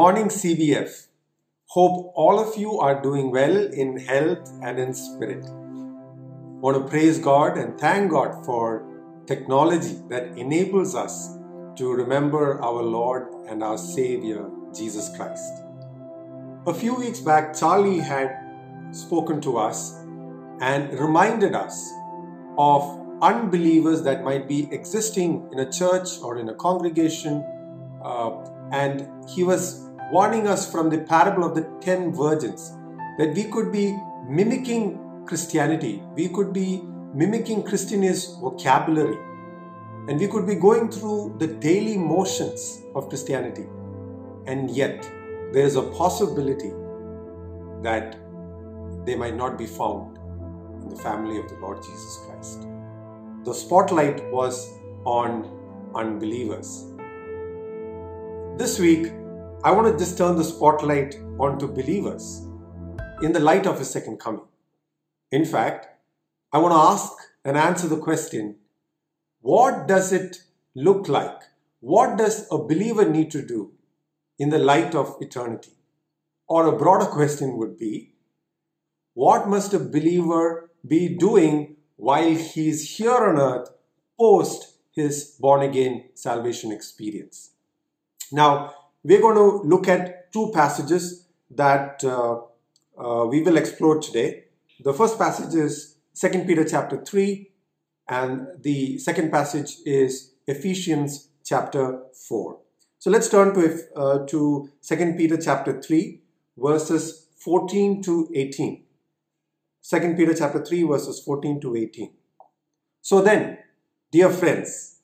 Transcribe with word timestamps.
Morning, 0.00 0.28
CBF. 0.28 1.08
Hope 1.66 2.12
all 2.14 2.38
of 2.40 2.56
you 2.56 2.78
are 2.80 3.02
doing 3.02 3.30
well 3.30 3.54
in 3.54 3.98
health 3.98 4.50
and 4.62 4.78
in 4.78 4.94
spirit. 4.94 5.44
Want 6.62 6.78
to 6.78 6.88
praise 6.88 7.18
God 7.18 7.58
and 7.58 7.78
thank 7.78 8.10
God 8.10 8.46
for 8.46 8.82
technology 9.26 10.00
that 10.08 10.38
enables 10.38 10.94
us 10.94 11.36
to 11.76 11.92
remember 11.92 12.62
our 12.62 12.82
Lord 12.82 13.26
and 13.46 13.62
our 13.62 13.76
Savior, 13.76 14.48
Jesus 14.74 15.14
Christ. 15.18 15.52
A 16.66 16.72
few 16.72 16.94
weeks 16.94 17.20
back, 17.20 17.54
Charlie 17.54 17.98
had 17.98 18.30
spoken 18.92 19.38
to 19.42 19.58
us 19.58 19.92
and 20.62 20.98
reminded 20.98 21.54
us 21.54 21.92
of 22.56 22.80
unbelievers 23.20 24.02
that 24.04 24.24
might 24.24 24.48
be 24.48 24.66
existing 24.72 25.46
in 25.52 25.58
a 25.58 25.70
church 25.70 26.08
or 26.22 26.38
in 26.38 26.48
a 26.48 26.54
congregation. 26.54 27.44
Uh, 28.02 28.30
and 28.72 29.06
he 29.28 29.44
was 29.44 29.89
warning 30.10 30.46
us 30.48 30.70
from 30.70 30.90
the 30.90 30.98
parable 30.98 31.44
of 31.44 31.54
the 31.54 31.62
ten 31.80 32.12
virgins 32.12 32.76
that 33.18 33.34
we 33.34 33.44
could 33.44 33.70
be 33.70 33.96
mimicking 34.28 35.24
Christianity, 35.26 36.02
we 36.14 36.28
could 36.28 36.52
be 36.52 36.82
mimicking 37.14 37.62
Christian's 37.62 38.26
vocabulary, 38.40 39.16
and 40.08 40.18
we 40.18 40.26
could 40.26 40.46
be 40.46 40.54
going 40.54 40.90
through 40.90 41.36
the 41.38 41.46
daily 41.46 41.96
motions 41.96 42.82
of 42.94 43.08
Christianity. 43.08 43.66
And 44.46 44.70
yet, 44.70 45.02
there 45.52 45.64
is 45.64 45.76
a 45.76 45.82
possibility 45.82 46.72
that 47.82 48.16
they 49.04 49.14
might 49.14 49.36
not 49.36 49.58
be 49.58 49.66
found 49.66 50.18
in 50.82 50.88
the 50.88 50.96
family 50.96 51.38
of 51.38 51.48
the 51.48 51.56
Lord 51.56 51.82
Jesus 51.82 52.18
Christ. 52.26 52.66
The 53.44 53.54
spotlight 53.54 54.30
was 54.32 54.68
on 55.04 55.58
unbelievers. 55.94 56.86
This 58.58 58.78
week, 58.78 59.12
I 59.62 59.72
want 59.72 59.92
to 59.92 60.02
just 60.02 60.16
turn 60.16 60.36
the 60.36 60.44
spotlight 60.44 61.16
onto 61.38 61.68
believers 61.68 62.48
in 63.20 63.32
the 63.32 63.40
light 63.40 63.66
of 63.66 63.78
His 63.78 63.90
second 63.90 64.18
coming. 64.18 64.46
In 65.30 65.44
fact, 65.44 65.86
I 66.50 66.56
want 66.56 66.72
to 66.72 66.78
ask 66.78 67.12
and 67.44 67.58
answer 67.58 67.86
the 67.86 67.98
question 67.98 68.56
what 69.42 69.86
does 69.86 70.14
it 70.14 70.44
look 70.74 71.10
like? 71.10 71.42
What 71.80 72.16
does 72.16 72.46
a 72.50 72.56
believer 72.56 73.06
need 73.06 73.30
to 73.32 73.46
do 73.46 73.72
in 74.38 74.48
the 74.48 74.58
light 74.58 74.94
of 74.94 75.18
eternity? 75.20 75.72
Or 76.48 76.64
a 76.66 76.78
broader 76.78 77.06
question 77.06 77.58
would 77.58 77.78
be 77.78 78.14
what 79.12 79.46
must 79.46 79.74
a 79.74 79.78
believer 79.78 80.70
be 80.88 81.18
doing 81.18 81.76
while 81.96 82.34
he 82.34 82.70
is 82.70 82.96
here 82.96 83.12
on 83.12 83.38
earth 83.38 83.68
post 84.18 84.76
his 84.92 85.36
born 85.38 85.60
again 85.60 86.04
salvation 86.14 86.72
experience? 86.72 87.50
Now, 88.32 88.74
we're 89.02 89.20
going 89.20 89.36
to 89.36 89.66
look 89.68 89.88
at 89.88 90.32
two 90.32 90.50
passages 90.54 91.26
that 91.50 92.02
uh, 92.04 92.40
uh, 92.98 93.26
we 93.26 93.42
will 93.42 93.56
explore 93.56 93.98
today. 93.98 94.44
The 94.80 94.92
first 94.92 95.18
passage 95.18 95.54
is 95.54 95.96
2 96.14 96.44
Peter 96.44 96.64
chapter 96.64 97.02
3, 97.02 97.50
and 98.08 98.48
the 98.60 98.98
second 98.98 99.30
passage 99.30 99.76
is 99.84 100.32
Ephesians 100.46 101.28
chapter 101.44 102.02
4. 102.28 102.58
So 102.98 103.10
let's 103.10 103.28
turn 103.30 103.54
to, 103.54 103.80
uh, 103.96 104.26
to 104.26 104.70
2 104.86 105.14
Peter 105.16 105.36
chapter 105.36 105.80
3, 105.80 106.20
verses 106.58 107.26
14 107.38 108.02
to 108.02 108.28
18. 108.34 108.84
2 109.82 110.14
Peter 110.14 110.34
chapter 110.34 110.64
3, 110.64 110.82
verses 110.82 111.20
14 111.20 111.60
to 111.62 111.76
18. 111.76 112.12
So 113.00 113.22
then, 113.22 113.58
dear 114.10 114.28
friends, 114.28 114.98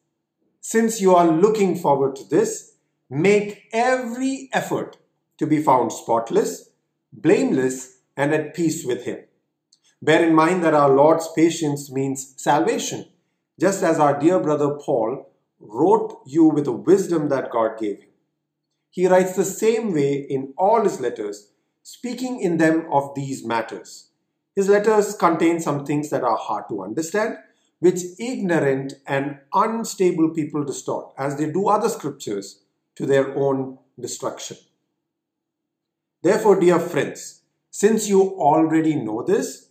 since 0.60 1.00
you 1.00 1.14
are 1.14 1.26
looking 1.26 1.76
forward 1.76 2.16
to 2.16 2.24
this, 2.28 2.75
Make 3.08 3.68
every 3.72 4.48
effort 4.52 4.96
to 5.38 5.46
be 5.46 5.62
found 5.62 5.92
spotless, 5.92 6.70
blameless, 7.12 7.98
and 8.16 8.34
at 8.34 8.54
peace 8.54 8.84
with 8.84 9.04
Him. 9.04 9.18
Bear 10.02 10.26
in 10.26 10.34
mind 10.34 10.62
that 10.64 10.74
our 10.74 10.90
Lord's 10.90 11.28
patience 11.34 11.90
means 11.90 12.34
salvation, 12.36 13.06
just 13.58 13.82
as 13.82 13.98
our 13.98 14.18
dear 14.18 14.40
brother 14.40 14.74
Paul 14.74 15.30
wrote 15.58 16.20
you 16.26 16.44
with 16.44 16.64
the 16.64 16.72
wisdom 16.72 17.28
that 17.28 17.50
God 17.50 17.78
gave 17.78 18.00
him. 18.00 18.08
He 18.90 19.06
writes 19.06 19.36
the 19.36 19.44
same 19.44 19.92
way 19.92 20.14
in 20.14 20.52
all 20.58 20.82
his 20.82 21.00
letters, 21.00 21.52
speaking 21.82 22.40
in 22.40 22.58
them 22.58 22.86
of 22.92 23.14
these 23.14 23.44
matters. 23.44 24.10
His 24.54 24.68
letters 24.68 25.14
contain 25.14 25.60
some 25.60 25.84
things 25.84 26.10
that 26.10 26.24
are 26.24 26.36
hard 26.36 26.64
to 26.68 26.82
understand, 26.82 27.36
which 27.78 28.00
ignorant 28.18 28.94
and 29.06 29.38
unstable 29.52 30.30
people 30.30 30.64
distort, 30.64 31.12
as 31.18 31.36
they 31.36 31.50
do 31.50 31.68
other 31.68 31.88
scriptures 31.88 32.62
to 32.96 33.06
their 33.06 33.36
own 33.36 33.78
destruction. 33.98 34.56
Therefore, 36.22 36.58
dear 36.58 36.80
friends, 36.80 37.42
since 37.70 38.08
you 38.08 38.20
already 38.38 38.96
know 38.96 39.22
this, 39.22 39.68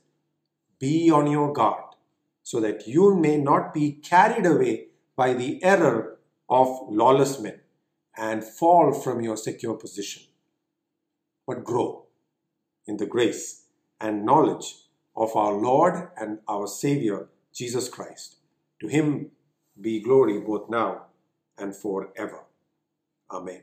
be 0.80 1.10
on 1.12 1.30
your 1.30 1.52
guard 1.52 1.96
so 2.44 2.60
that 2.60 2.88
you 2.88 3.16
may 3.16 3.38
not 3.38 3.74
be 3.74 3.92
carried 3.92 4.46
away 4.46 4.88
by 5.16 5.34
the 5.34 5.64
error 5.64 6.18
of 6.48 6.68
lawless 6.90 7.40
men 7.40 7.60
and 8.16 8.44
fall 8.44 8.94
from 8.94 9.22
your 9.22 9.36
secure 9.36 9.74
position, 9.74 10.24
but 11.48 11.64
grow 11.64 12.06
in 12.86 12.98
the 12.98 13.06
grace 13.06 13.66
and 14.00 14.26
knowledge 14.26 14.76
of 15.16 15.36
our 15.36 15.54
Lord 15.54 16.10
and 16.18 16.40
our 16.48 16.68
Savior, 16.68 17.28
Jesus 17.54 17.90
Christ. 17.90 18.38
To 18.82 18.88
him 18.88 19.32
be 19.80 20.02
glory 20.02 20.40
both 20.40 20.70
now 20.70 21.08
and 21.58 21.76
forever. 21.76 22.45
Amen. 23.32 23.62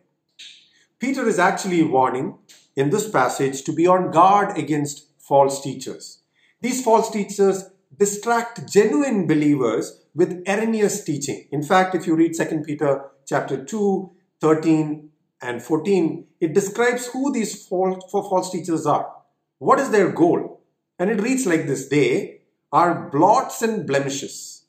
Peter 0.98 1.26
is 1.26 1.38
actually 1.38 1.82
warning 1.82 2.38
in 2.76 2.90
this 2.90 3.08
passage 3.08 3.62
to 3.64 3.72
be 3.72 3.86
on 3.86 4.10
guard 4.10 4.56
against 4.56 5.08
false 5.18 5.62
teachers. 5.62 6.20
These 6.60 6.82
false 6.82 7.10
teachers 7.10 7.64
distract 7.98 8.70
genuine 8.72 9.26
believers 9.26 10.00
with 10.14 10.42
erroneous 10.46 11.04
teaching. 11.04 11.48
In 11.50 11.62
fact, 11.62 11.94
if 11.94 12.06
you 12.06 12.14
read 12.14 12.34
2 12.34 12.62
Peter 12.64 13.04
chapter 13.26 13.64
2, 13.64 14.10
13 14.40 15.10
and 15.40 15.62
14, 15.62 16.26
it 16.40 16.54
describes 16.54 17.06
who 17.08 17.32
these 17.32 17.66
false, 17.66 18.04
false 18.10 18.50
teachers 18.50 18.86
are. 18.86 19.12
What 19.58 19.80
is 19.80 19.90
their 19.90 20.10
goal? 20.10 20.60
And 20.98 21.10
it 21.10 21.20
reads 21.20 21.46
like 21.46 21.66
this 21.66 21.88
They 21.88 22.42
are 22.72 23.10
blots 23.10 23.62
and 23.62 23.86
blemishes, 23.86 24.64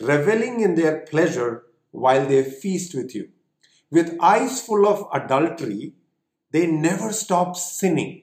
reveling 0.00 0.60
in 0.60 0.74
their 0.74 1.00
pleasure 1.00 1.64
while 1.90 2.26
they 2.26 2.42
feast 2.44 2.94
with 2.94 3.14
you 3.14 3.30
with 3.90 4.16
eyes 4.20 4.62
full 4.62 4.86
of 4.86 5.08
adultery, 5.12 5.94
they 6.50 6.66
never 6.66 7.12
stop 7.12 7.56
sinning. 7.56 8.22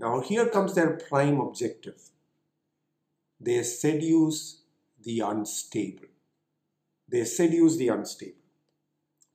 Now, 0.00 0.20
here 0.20 0.48
comes 0.48 0.74
their 0.74 0.96
prime 0.96 1.40
objective 1.40 2.10
they 3.40 3.62
seduce 3.62 4.62
the 5.02 5.20
unstable. 5.20 6.06
They 7.08 7.24
seduce 7.24 7.76
the 7.76 7.88
unstable. 7.88 8.34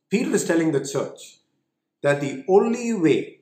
Peter 0.09 0.35
is 0.35 0.45
telling 0.45 0.71
the 0.71 0.85
church 0.85 1.39
that 2.01 2.21
the 2.21 2.43
only 2.47 2.93
way 2.93 3.39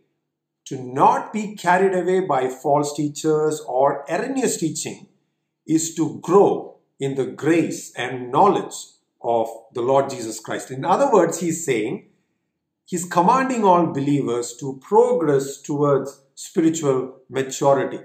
to 0.65 0.81
not 0.81 1.33
be 1.33 1.55
carried 1.55 1.95
away 1.95 2.21
by 2.21 2.47
false 2.47 2.95
teachers 2.95 3.59
or 3.67 4.05
erroneous 4.09 4.57
teaching 4.57 5.07
is 5.65 5.95
to 5.95 6.19
grow 6.21 6.77
in 6.99 7.15
the 7.15 7.25
grace 7.25 7.91
and 7.95 8.31
knowledge 8.31 8.75
of 9.21 9.49
the 9.73 9.81
Lord 9.81 10.09
Jesus 10.09 10.39
Christ. 10.39 10.71
In 10.71 10.85
other 10.85 11.11
words, 11.11 11.39
he's 11.39 11.65
saying 11.65 12.07
He's 12.91 13.05
commanding 13.05 13.63
all 13.63 13.85
believers 13.85 14.53
to 14.57 14.77
progress 14.81 15.61
towards 15.61 16.23
spiritual 16.35 17.21
maturity. 17.29 17.99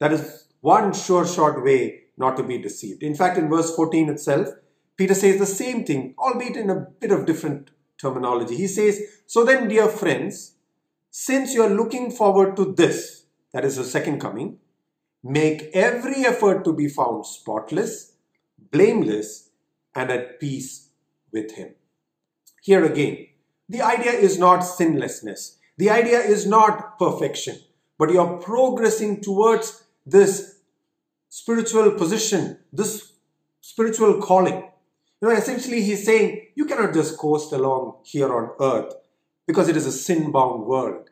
That 0.00 0.12
is 0.12 0.48
one 0.60 0.92
sure 0.92 1.24
short 1.24 1.62
way 1.62 2.00
not 2.16 2.36
to 2.36 2.42
be 2.42 2.58
deceived. 2.58 3.04
In 3.04 3.14
fact, 3.14 3.38
in 3.38 3.48
verse 3.48 3.76
14 3.76 4.08
itself, 4.08 4.48
Peter 4.96 5.14
says 5.14 5.38
the 5.38 5.46
same 5.46 5.84
thing, 5.84 6.16
albeit 6.18 6.56
in 6.56 6.68
a 6.68 6.80
bit 7.00 7.12
of 7.12 7.26
different 7.26 7.70
terminology. 7.96 8.56
He 8.56 8.66
says, 8.66 9.00
So 9.28 9.44
then, 9.44 9.68
dear 9.68 9.86
friends, 9.86 10.54
since 11.12 11.54
you 11.54 11.62
are 11.62 11.70
looking 11.70 12.10
forward 12.10 12.56
to 12.56 12.74
this, 12.74 13.26
that 13.52 13.64
is 13.64 13.76
the 13.76 13.84
second 13.84 14.20
coming, 14.20 14.58
make 15.22 15.70
every 15.72 16.26
effort 16.26 16.64
to 16.64 16.72
be 16.72 16.88
found 16.88 17.24
spotless, 17.24 18.14
blameless, 18.72 19.50
and 19.94 20.10
at 20.10 20.40
peace 20.40 20.88
with 21.32 21.52
Him. 21.52 21.76
Here 22.62 22.84
again, 22.84 23.28
the 23.68 23.82
idea 23.82 24.12
is 24.12 24.38
not 24.38 24.60
sinlessness. 24.60 25.58
The 25.76 25.90
idea 25.90 26.20
is 26.20 26.46
not 26.46 26.98
perfection, 26.98 27.58
but 27.98 28.10
you're 28.10 28.38
progressing 28.38 29.20
towards 29.20 29.84
this 30.06 30.58
spiritual 31.28 31.92
position, 31.92 32.58
this 32.72 33.12
spiritual 33.60 34.20
calling. 34.20 34.64
You 35.20 35.28
know, 35.28 35.34
essentially, 35.34 35.82
he's 35.82 36.04
saying 36.04 36.46
you 36.54 36.64
cannot 36.64 36.94
just 36.94 37.18
coast 37.18 37.52
along 37.52 37.98
here 38.04 38.32
on 38.34 38.50
earth 38.60 38.94
because 39.46 39.68
it 39.68 39.76
is 39.76 39.86
a 39.86 39.92
sin 39.92 40.32
bound 40.32 40.64
world. 40.64 41.10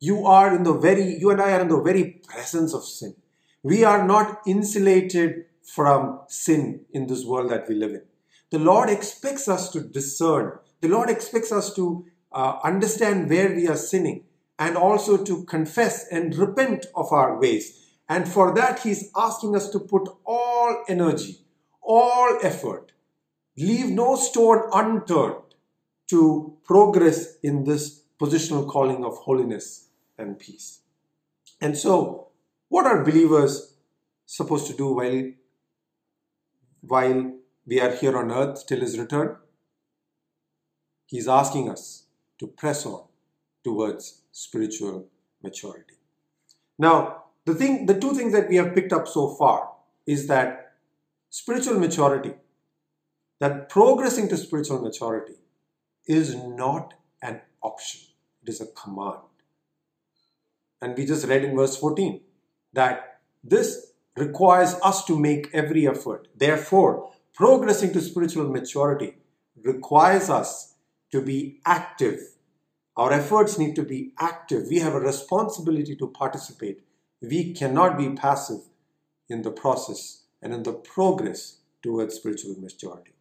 You 0.00 0.26
are 0.26 0.54
in 0.54 0.64
the 0.64 0.74
very, 0.74 1.16
you 1.18 1.30
and 1.30 1.40
I 1.40 1.52
are 1.52 1.60
in 1.60 1.68
the 1.68 1.80
very 1.80 2.20
presence 2.28 2.74
of 2.74 2.84
sin. 2.84 3.14
We 3.62 3.84
are 3.84 4.06
not 4.06 4.42
insulated 4.46 5.46
from 5.62 6.20
sin 6.28 6.84
in 6.92 7.06
this 7.06 7.24
world 7.24 7.50
that 7.50 7.68
we 7.68 7.74
live 7.74 7.92
in. 7.92 8.02
The 8.50 8.58
Lord 8.58 8.90
expects 8.90 9.48
us 9.48 9.70
to 9.70 9.80
discern 9.80 10.58
the 10.84 10.90
Lord 10.90 11.08
expects 11.08 11.50
us 11.50 11.72
to 11.76 12.04
uh, 12.30 12.58
understand 12.62 13.30
where 13.30 13.54
we 13.54 13.66
are 13.68 13.76
sinning 13.76 14.24
and 14.58 14.76
also 14.76 15.24
to 15.24 15.44
confess 15.44 16.06
and 16.08 16.36
repent 16.36 16.84
of 16.94 17.10
our 17.10 17.40
ways. 17.40 17.88
And 18.06 18.28
for 18.28 18.54
that, 18.54 18.80
He's 18.80 19.10
asking 19.16 19.56
us 19.56 19.70
to 19.70 19.80
put 19.80 20.10
all 20.26 20.84
energy, 20.86 21.38
all 21.82 22.38
effort, 22.42 22.92
leave 23.56 23.88
no 23.88 24.16
stone 24.16 24.68
unturned 24.74 25.54
to 26.10 26.58
progress 26.66 27.38
in 27.42 27.64
this 27.64 28.02
positional 28.20 28.68
calling 28.68 29.06
of 29.06 29.16
holiness 29.16 29.88
and 30.18 30.38
peace. 30.38 30.80
And 31.62 31.78
so, 31.78 32.28
what 32.68 32.84
are 32.84 33.02
believers 33.02 33.72
supposed 34.26 34.66
to 34.66 34.76
do 34.76 34.92
while, 34.92 35.32
while 36.82 37.32
we 37.66 37.80
are 37.80 37.96
here 37.96 38.18
on 38.18 38.30
earth 38.30 38.66
till 38.66 38.80
his 38.80 38.98
return? 38.98 39.38
He's 41.14 41.28
asking 41.28 41.70
us 41.70 42.06
to 42.40 42.48
press 42.48 42.84
on 42.84 43.04
towards 43.62 44.22
spiritual 44.32 45.06
maturity. 45.44 45.94
Now, 46.76 47.26
the 47.44 47.54
thing, 47.54 47.86
the 47.86 48.00
two 48.00 48.14
things 48.14 48.32
that 48.32 48.48
we 48.48 48.56
have 48.56 48.74
picked 48.74 48.92
up 48.92 49.06
so 49.06 49.28
far 49.28 49.74
is 50.08 50.26
that 50.26 50.72
spiritual 51.30 51.78
maturity, 51.78 52.32
that 53.38 53.68
progressing 53.68 54.26
to 54.30 54.36
spiritual 54.36 54.80
maturity 54.80 55.34
is 56.04 56.34
not 56.34 56.94
an 57.22 57.42
option, 57.62 58.00
it 58.42 58.48
is 58.48 58.60
a 58.60 58.66
command. 58.66 59.20
And 60.82 60.98
we 60.98 61.06
just 61.06 61.28
read 61.28 61.44
in 61.44 61.54
verse 61.54 61.76
14 61.76 62.22
that 62.72 63.20
this 63.44 63.92
requires 64.16 64.74
us 64.82 65.04
to 65.04 65.16
make 65.16 65.48
every 65.52 65.86
effort. 65.86 66.26
Therefore, 66.36 67.12
progressing 67.34 67.92
to 67.92 68.00
spiritual 68.00 68.48
maturity 68.48 69.18
requires 69.62 70.28
us 70.28 70.72
to 71.14 71.22
be 71.22 71.60
active. 71.64 72.18
Our 72.96 73.12
efforts 73.12 73.56
need 73.56 73.76
to 73.76 73.84
be 73.84 74.12
active. 74.18 74.66
We 74.68 74.80
have 74.80 74.94
a 74.94 75.00
responsibility 75.00 75.94
to 75.94 76.08
participate. 76.08 76.80
We 77.22 77.54
cannot 77.54 77.96
be 77.96 78.10
passive 78.10 78.62
in 79.28 79.42
the 79.42 79.52
process 79.52 80.24
and 80.42 80.52
in 80.52 80.64
the 80.64 80.72
progress 80.72 81.58
towards 81.84 82.16
spiritual 82.16 82.56
maturity. 82.58 83.12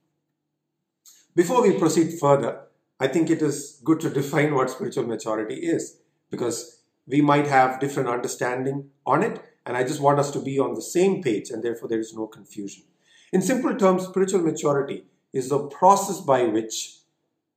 Before 1.35 1.61
we 1.61 1.77
proceed 1.77 2.19
further, 2.19 2.61
I 2.99 3.07
think 3.09 3.29
it 3.29 3.43
is 3.43 3.79
good 3.83 3.99
to 3.99 4.09
define 4.09 4.55
what 4.55 4.71
spiritual 4.71 5.05
maturity 5.05 5.55
is 5.55 5.97
because 6.31 6.81
we 7.05 7.21
might 7.21 7.45
have 7.45 7.79
different 7.79 8.09
understanding 8.09 8.89
on 9.05 9.21
it 9.21 9.39
and 9.67 9.77
I 9.77 9.83
just 9.83 10.01
want 10.01 10.17
us 10.17 10.31
to 10.31 10.39
be 10.39 10.57
on 10.57 10.73
the 10.73 10.81
same 10.81 11.21
page 11.21 11.51
and 11.51 11.61
therefore 11.61 11.89
there 11.89 11.99
is 11.99 12.15
no 12.15 12.25
confusion. 12.25 12.85
In 13.31 13.43
simple 13.43 13.75
terms, 13.75 14.07
spiritual 14.07 14.41
maturity 14.41 15.05
is 15.31 15.49
the 15.49 15.67
process 15.67 16.21
by 16.21 16.45
which 16.45 17.02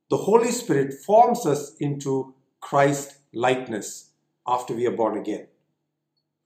the 0.09 0.17
Holy 0.17 0.51
Spirit 0.51 0.93
forms 0.93 1.45
us 1.45 1.75
into 1.79 2.33
Christ 2.61 3.17
likeness 3.33 4.11
after 4.47 4.73
we 4.73 4.87
are 4.87 4.95
born 4.95 5.17
again. 5.17 5.47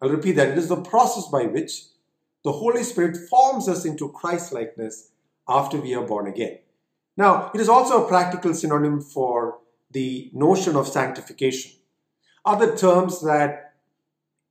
I'll 0.01 0.09
repeat 0.09 0.33
that. 0.33 0.49
It 0.49 0.57
is 0.57 0.69
the 0.69 0.81
process 0.81 1.27
by 1.27 1.43
which 1.43 1.83
the 2.43 2.53
Holy 2.53 2.83
Spirit 2.83 3.17
forms 3.29 3.69
us 3.69 3.85
into 3.85 4.09
Christ 4.09 4.51
likeness 4.51 5.11
after 5.47 5.77
we 5.79 5.93
are 5.93 6.05
born 6.05 6.27
again. 6.27 6.59
Now, 7.15 7.51
it 7.53 7.61
is 7.61 7.69
also 7.69 8.03
a 8.03 8.07
practical 8.07 8.53
synonym 8.53 8.99
for 8.99 9.59
the 9.91 10.31
notion 10.33 10.75
of 10.75 10.87
sanctification. 10.87 11.73
Other 12.43 12.75
terms 12.75 13.21
that 13.21 13.75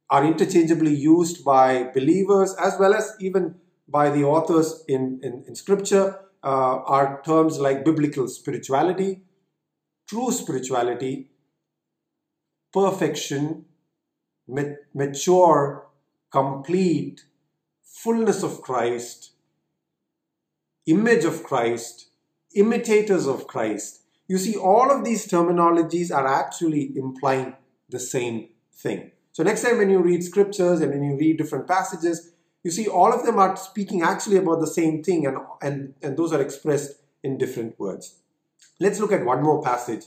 are 0.09 0.25
interchangeably 0.25 0.95
used 0.95 1.45
by 1.45 1.85
believers 1.95 2.55
as 2.63 2.77
well 2.79 2.95
as 2.95 3.13
even 3.21 3.57
by 3.89 4.11
the 4.11 4.23
authors 4.23 4.85
in, 4.87 5.21
in, 5.23 5.45
in 5.49 5.55
scripture 5.57 6.21
uh, 6.43 6.83
are 6.87 7.23
terms 7.25 7.59
like 7.59 7.85
biblical 7.85 8.29
spirituality, 8.29 9.23
true 10.09 10.31
spirituality, 10.31 11.31
perfection, 12.73 13.65
mature, 14.95 15.87
complete, 16.31 17.25
fullness 17.83 18.43
of 18.43 18.63
Christ, 18.63 19.33
image 20.87 21.25
of 21.25 21.43
Christ, 21.43 22.09
imitators 22.55 23.27
of 23.27 23.47
Christ. 23.47 24.03
You 24.29 24.39
see, 24.39 24.57
all 24.57 24.91
of 24.91 25.05
these 25.05 25.27
terminologies 25.27 26.15
are 26.15 26.27
actually 26.27 26.97
implying 26.97 27.57
the 27.89 28.01
same 28.01 28.49
thing. 28.73 29.11
So, 29.33 29.43
next 29.43 29.63
time 29.63 29.79
when 29.79 29.91
you 29.91 30.01
read 30.01 30.25
scriptures 30.25 30.81
and 30.81 30.93
when 30.93 31.03
you 31.03 31.17
read 31.17 31.39
different 31.39 31.67
passages, 31.67 32.33
you 32.63 32.71
see 32.71 32.87
all 32.87 33.13
of 33.13 33.25
them 33.25 33.39
are 33.39 33.57
speaking 33.57 34.03
actually 34.03 34.37
about 34.37 34.61
the 34.61 34.67
same 34.67 35.03
thing, 35.03 35.27
and, 35.27 35.39
and, 35.63 35.95
and 36.03 36.17
those 36.17 36.33
are 36.33 36.43
expressed 36.43 36.93
in 37.23 37.39
different 37.39 37.79
words. 37.79 38.17
Let's 38.79 39.01
look 39.01 39.13
at 39.13 39.25
one 39.25 39.43
more 39.43 39.63
passage 39.63 40.05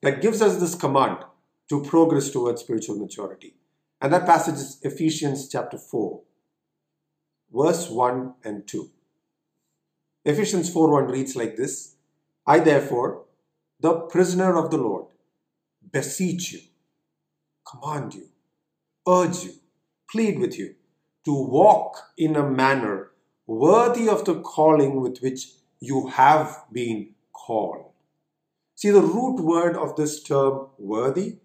that 0.00 0.20
gives 0.20 0.42
us 0.42 0.58
this 0.58 0.74
command 0.74 1.18
to 1.68 1.82
progress 1.82 2.30
towards 2.30 2.62
spiritual 2.62 2.96
maturity. 2.96 3.54
And 4.00 4.12
that 4.12 4.26
passage 4.26 4.56
is 4.56 4.80
Ephesians 4.82 5.48
chapter 5.48 5.78
4, 5.78 6.20
verse 7.54 7.88
1 7.88 8.34
and 8.44 8.66
2. 8.66 8.90
Ephesians 10.24 10.72
4 10.72 10.90
1 10.90 11.06
reads 11.06 11.36
like 11.36 11.56
this 11.56 11.94
I, 12.46 12.58
therefore, 12.58 13.24
the 13.78 13.94
prisoner 13.94 14.56
of 14.56 14.70
the 14.70 14.78
Lord, 14.78 15.06
beseech 15.92 16.52
you 16.52 16.60
command 17.64 18.14
you, 18.14 18.28
urge 19.08 19.44
you, 19.44 19.52
plead 20.10 20.38
with 20.38 20.58
you 20.58 20.74
to 21.24 21.34
walk 21.34 21.96
in 22.16 22.36
a 22.36 22.48
manner 22.48 23.10
worthy 23.46 24.08
of 24.08 24.24
the 24.24 24.40
calling 24.40 25.00
with 25.00 25.18
which 25.18 25.48
you 25.80 26.08
have 26.08 26.64
been 26.72 27.10
called. 27.32 27.86
See, 28.74 28.90
the 28.90 29.02
root 29.02 29.40
word 29.40 29.76
of 29.76 29.96
this 29.96 30.22
term, 30.22 30.68
worthy, 30.78 31.38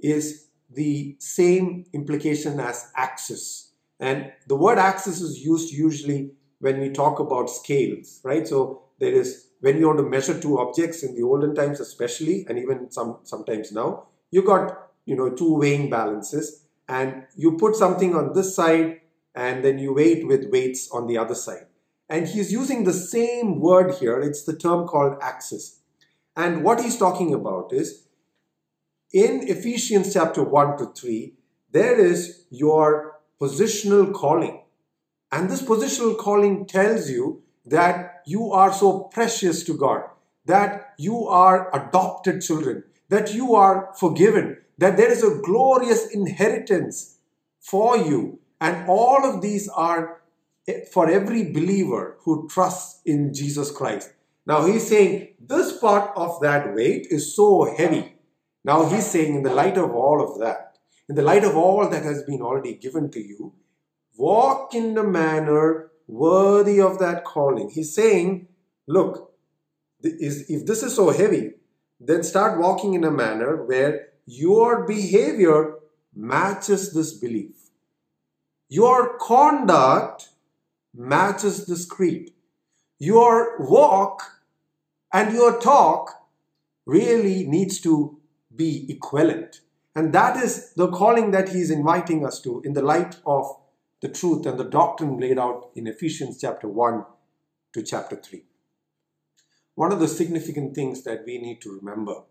is 0.00 0.46
the 0.72 1.16
same 1.18 1.86
implication 1.92 2.58
as 2.60 2.90
axios. 2.96 3.68
And 3.98 4.32
the 4.46 4.56
word 4.56 4.78
axios 4.78 5.20
is 5.20 5.38
used 5.44 5.72
usually 5.72 6.32
when 6.60 6.80
we 6.80 6.90
talk 6.90 7.18
about 7.18 7.50
scales, 7.50 8.20
right? 8.24 8.46
So 8.46 8.82
there 8.98 9.12
is 9.12 9.48
when 9.60 9.78
you 9.78 9.86
want 9.88 9.98
to 9.98 10.08
measure 10.08 10.40
two 10.40 10.58
objects 10.58 11.02
in 11.02 11.14
the 11.14 11.22
olden 11.22 11.54
times, 11.54 11.80
especially, 11.80 12.46
and 12.48 12.58
even 12.58 12.90
some 12.90 13.18
sometimes 13.24 13.72
now, 13.72 14.04
you 14.30 14.42
got 14.42 14.90
you 15.04 15.16
know 15.16 15.30
two 15.30 15.56
weighing 15.56 15.90
balances 15.90 16.64
and 16.88 17.24
you 17.36 17.56
put 17.56 17.76
something 17.76 18.14
on 18.14 18.32
this 18.32 18.54
side 18.54 19.00
and 19.34 19.64
then 19.64 19.78
you 19.78 19.94
weigh 19.94 20.12
it 20.12 20.26
with 20.26 20.50
weights 20.50 20.90
on 20.90 21.06
the 21.06 21.18
other 21.18 21.34
side. 21.34 21.66
And 22.08 22.26
he's 22.26 22.52
using 22.52 22.84
the 22.84 22.92
same 22.92 23.60
word 23.60 23.94
here. 23.94 24.18
It's 24.20 24.42
the 24.42 24.56
term 24.56 24.86
called 24.86 25.20
axios. 25.20 25.78
And 26.36 26.64
what 26.64 26.80
he's 26.82 26.96
talking 26.96 27.32
about 27.34 27.72
is 27.72 28.06
in 29.12 29.48
ephesians 29.48 30.12
chapter 30.12 30.42
1 30.42 30.78
to 30.78 30.92
3 30.92 31.34
there 31.72 31.98
is 31.98 32.46
your 32.50 33.20
positional 33.40 34.12
calling. 34.12 34.62
And 35.30 35.48
this 35.48 35.62
positional 35.62 36.18
calling 36.18 36.66
tells 36.66 37.08
you 37.08 37.42
that 37.66 38.22
you 38.26 38.50
are 38.50 38.72
so 38.72 39.04
precious 39.04 39.62
to 39.64 39.76
god 39.76 40.02
that 40.46 40.94
you 40.98 41.28
are 41.28 41.70
adopted 41.74 42.40
children 42.42 42.82
that 43.08 43.34
you 43.34 43.54
are 43.54 43.92
forgiven 43.98 44.56
that 44.78 44.96
there 44.96 45.12
is 45.12 45.22
a 45.22 45.38
glorious 45.42 46.06
inheritance 46.06 47.18
for 47.60 47.96
you. 47.96 48.39
And 48.60 48.88
all 48.88 49.24
of 49.24 49.40
these 49.40 49.68
are 49.68 50.20
for 50.92 51.10
every 51.10 51.50
believer 51.50 52.16
who 52.20 52.48
trusts 52.48 53.00
in 53.04 53.32
Jesus 53.32 53.70
Christ. 53.70 54.12
Now 54.46 54.66
he's 54.66 54.86
saying 54.86 55.34
this 55.40 55.78
part 55.78 56.12
of 56.16 56.40
that 56.42 56.74
weight 56.74 57.06
is 57.10 57.34
so 57.34 57.74
heavy. 57.76 58.16
Now 58.64 58.88
he's 58.88 59.06
saying, 59.06 59.36
in 59.36 59.42
the 59.42 59.54
light 59.54 59.78
of 59.78 59.94
all 59.94 60.22
of 60.22 60.38
that, 60.40 60.76
in 61.08 61.14
the 61.14 61.22
light 61.22 61.44
of 61.44 61.56
all 61.56 61.88
that 61.88 62.04
has 62.04 62.22
been 62.24 62.42
already 62.42 62.74
given 62.74 63.10
to 63.10 63.20
you, 63.20 63.54
walk 64.16 64.74
in 64.74 64.96
a 64.98 65.02
manner 65.02 65.90
worthy 66.06 66.80
of 66.80 66.98
that 66.98 67.24
calling. 67.24 67.70
He's 67.70 67.94
saying, 67.94 68.48
look, 68.86 69.32
if 70.02 70.66
this 70.66 70.82
is 70.82 70.94
so 70.94 71.10
heavy, 71.10 71.52
then 71.98 72.22
start 72.22 72.58
walking 72.60 72.94
in 72.94 73.04
a 73.04 73.10
manner 73.10 73.64
where 73.64 74.08
your 74.26 74.86
behavior 74.86 75.76
matches 76.14 76.92
this 76.92 77.12
belief. 77.14 77.56
Your 78.72 79.18
conduct 79.18 80.28
matches 80.94 81.66
this 81.66 81.84
creed. 81.84 82.30
Your 83.00 83.58
walk 83.58 84.22
and 85.12 85.34
your 85.34 85.58
talk 85.58 86.28
really 86.86 87.44
needs 87.48 87.80
to 87.80 88.20
be 88.54 88.86
equivalent. 88.88 89.62
And 89.96 90.12
that 90.12 90.36
is 90.36 90.72
the 90.74 90.86
calling 90.86 91.32
that 91.32 91.48
he's 91.48 91.72
inviting 91.72 92.24
us 92.24 92.40
to 92.42 92.62
in 92.64 92.74
the 92.74 92.82
light 92.82 93.16
of 93.26 93.44
the 94.02 94.08
truth 94.08 94.46
and 94.46 94.56
the 94.56 94.64
doctrine 94.64 95.18
laid 95.18 95.36
out 95.36 95.70
in 95.74 95.88
Ephesians 95.88 96.38
chapter 96.40 96.68
1 96.68 97.04
to 97.72 97.82
chapter 97.82 98.14
3. 98.14 98.44
One 99.74 99.90
of 99.90 99.98
the 99.98 100.06
significant 100.06 100.76
things 100.76 101.02
that 101.02 101.24
we 101.26 101.38
need 101.38 101.60
to 101.62 101.76
remember 101.76 102.22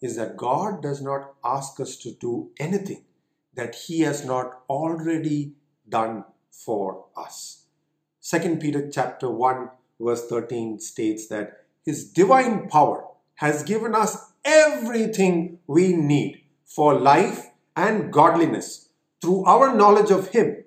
is 0.00 0.14
that 0.14 0.36
God 0.36 0.80
does 0.82 1.02
not 1.02 1.34
ask 1.44 1.80
us 1.80 1.96
to 1.96 2.12
do 2.12 2.52
anything 2.60 3.02
that 3.58 3.74
He 3.74 4.00
has 4.00 4.24
not 4.24 4.62
already 4.70 5.52
done 5.86 6.24
for 6.50 7.04
us. 7.16 7.66
2 8.22 8.56
Peter 8.56 8.88
chapter 8.90 9.30
1 9.30 9.70
verse 10.00 10.26
13 10.28 10.78
states 10.80 11.28
that 11.28 11.64
his 11.88 12.04
divine 12.04 12.68
power 12.68 13.06
has 13.36 13.62
given 13.62 13.94
us 13.94 14.32
everything 14.44 15.58
we 15.66 15.94
need 15.94 16.42
for 16.66 16.92
life 16.92 17.46
and 17.74 18.12
godliness 18.12 18.90
through 19.22 19.46
our 19.46 19.74
knowledge 19.74 20.10
of 20.10 20.28
Him 20.28 20.64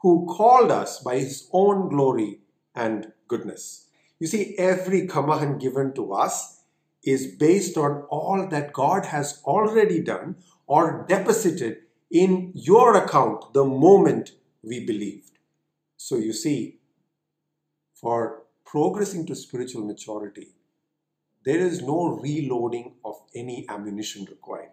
who 0.00 0.24
called 0.26 0.70
us 0.70 0.98
by 1.00 1.18
His 1.18 1.50
own 1.52 1.90
glory 1.90 2.40
and 2.74 3.12
goodness. 3.28 3.88
You 4.18 4.28
see, 4.28 4.54
every 4.56 5.06
command 5.06 5.60
given 5.60 5.92
to 5.92 6.14
us 6.14 6.62
is 7.04 7.26
based 7.26 7.76
on 7.76 8.04
all 8.08 8.48
that 8.48 8.72
God 8.72 9.04
has 9.06 9.42
already 9.44 10.00
done 10.00 10.36
or 10.66 11.04
deposited 11.06 11.82
in 12.12 12.52
your 12.54 12.94
account 12.94 13.54
the 13.54 13.64
moment 13.64 14.32
we 14.62 14.84
believed. 14.84 15.38
So 15.96 16.16
you 16.16 16.34
see, 16.34 16.78
for 17.94 18.42
progressing 18.66 19.24
to 19.26 19.34
spiritual 19.34 19.84
maturity, 19.86 20.48
there 21.44 21.58
is 21.58 21.80
no 21.80 22.20
reloading 22.22 22.96
of 23.04 23.16
any 23.34 23.66
ammunition 23.68 24.26
required. 24.28 24.72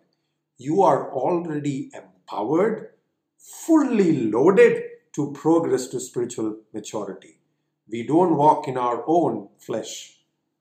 You 0.57 0.83
are 0.83 1.11
already 1.13 1.89
empowered, 1.93 2.89
fully 3.37 4.29
loaded 4.29 4.83
to 5.13 5.31
progress 5.31 5.87
to 5.87 5.99
spiritual 5.99 6.57
maturity. 6.73 7.39
We 7.89 8.05
don't 8.05 8.35
walk 8.35 8.67
in 8.67 8.77
our 8.77 9.03
own 9.07 9.47
flesh 9.57 10.17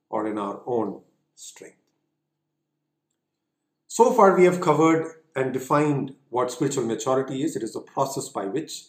or 0.09 0.27
in 0.27 0.37
our 0.37 0.61
own 0.65 1.01
strength. 1.35 1.75
So 3.87 4.13
far, 4.13 4.37
we 4.37 4.45
have 4.45 4.61
covered 4.61 5.18
and 5.39 5.53
defined 5.53 6.15
what 6.29 6.51
spiritual 6.51 6.85
maturity 6.85 7.43
is. 7.43 7.55
It 7.55 7.63
is 7.63 7.73
the 7.73 7.81
process 7.81 8.29
by 8.29 8.45
which 8.45 8.83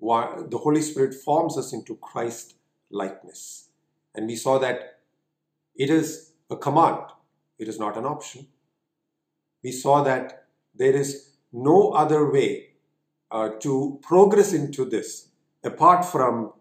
the 0.00 0.60
Holy 0.62 0.82
Spirit 0.82 1.14
forms 1.14 1.56
us 1.58 1.72
into 1.72 1.96
Christ 1.96 2.54
likeness. 2.90 3.68
And 4.14 4.26
we 4.26 4.36
saw 4.36 4.58
that 4.58 5.00
it 5.74 5.90
is 5.90 6.32
a 6.50 6.56
command, 6.56 7.00
it 7.58 7.68
is 7.68 7.78
not 7.78 7.96
an 7.96 8.04
option. 8.04 8.46
We 9.62 9.72
saw 9.72 10.02
that 10.04 10.46
there 10.74 10.94
is 10.94 11.30
no 11.52 11.90
other 11.90 12.30
way 12.30 12.68
uh, 13.30 13.50
to 13.60 13.98
progress 14.02 14.52
into 14.52 14.84
this 14.84 15.28
apart 15.64 16.04
from 16.04 16.52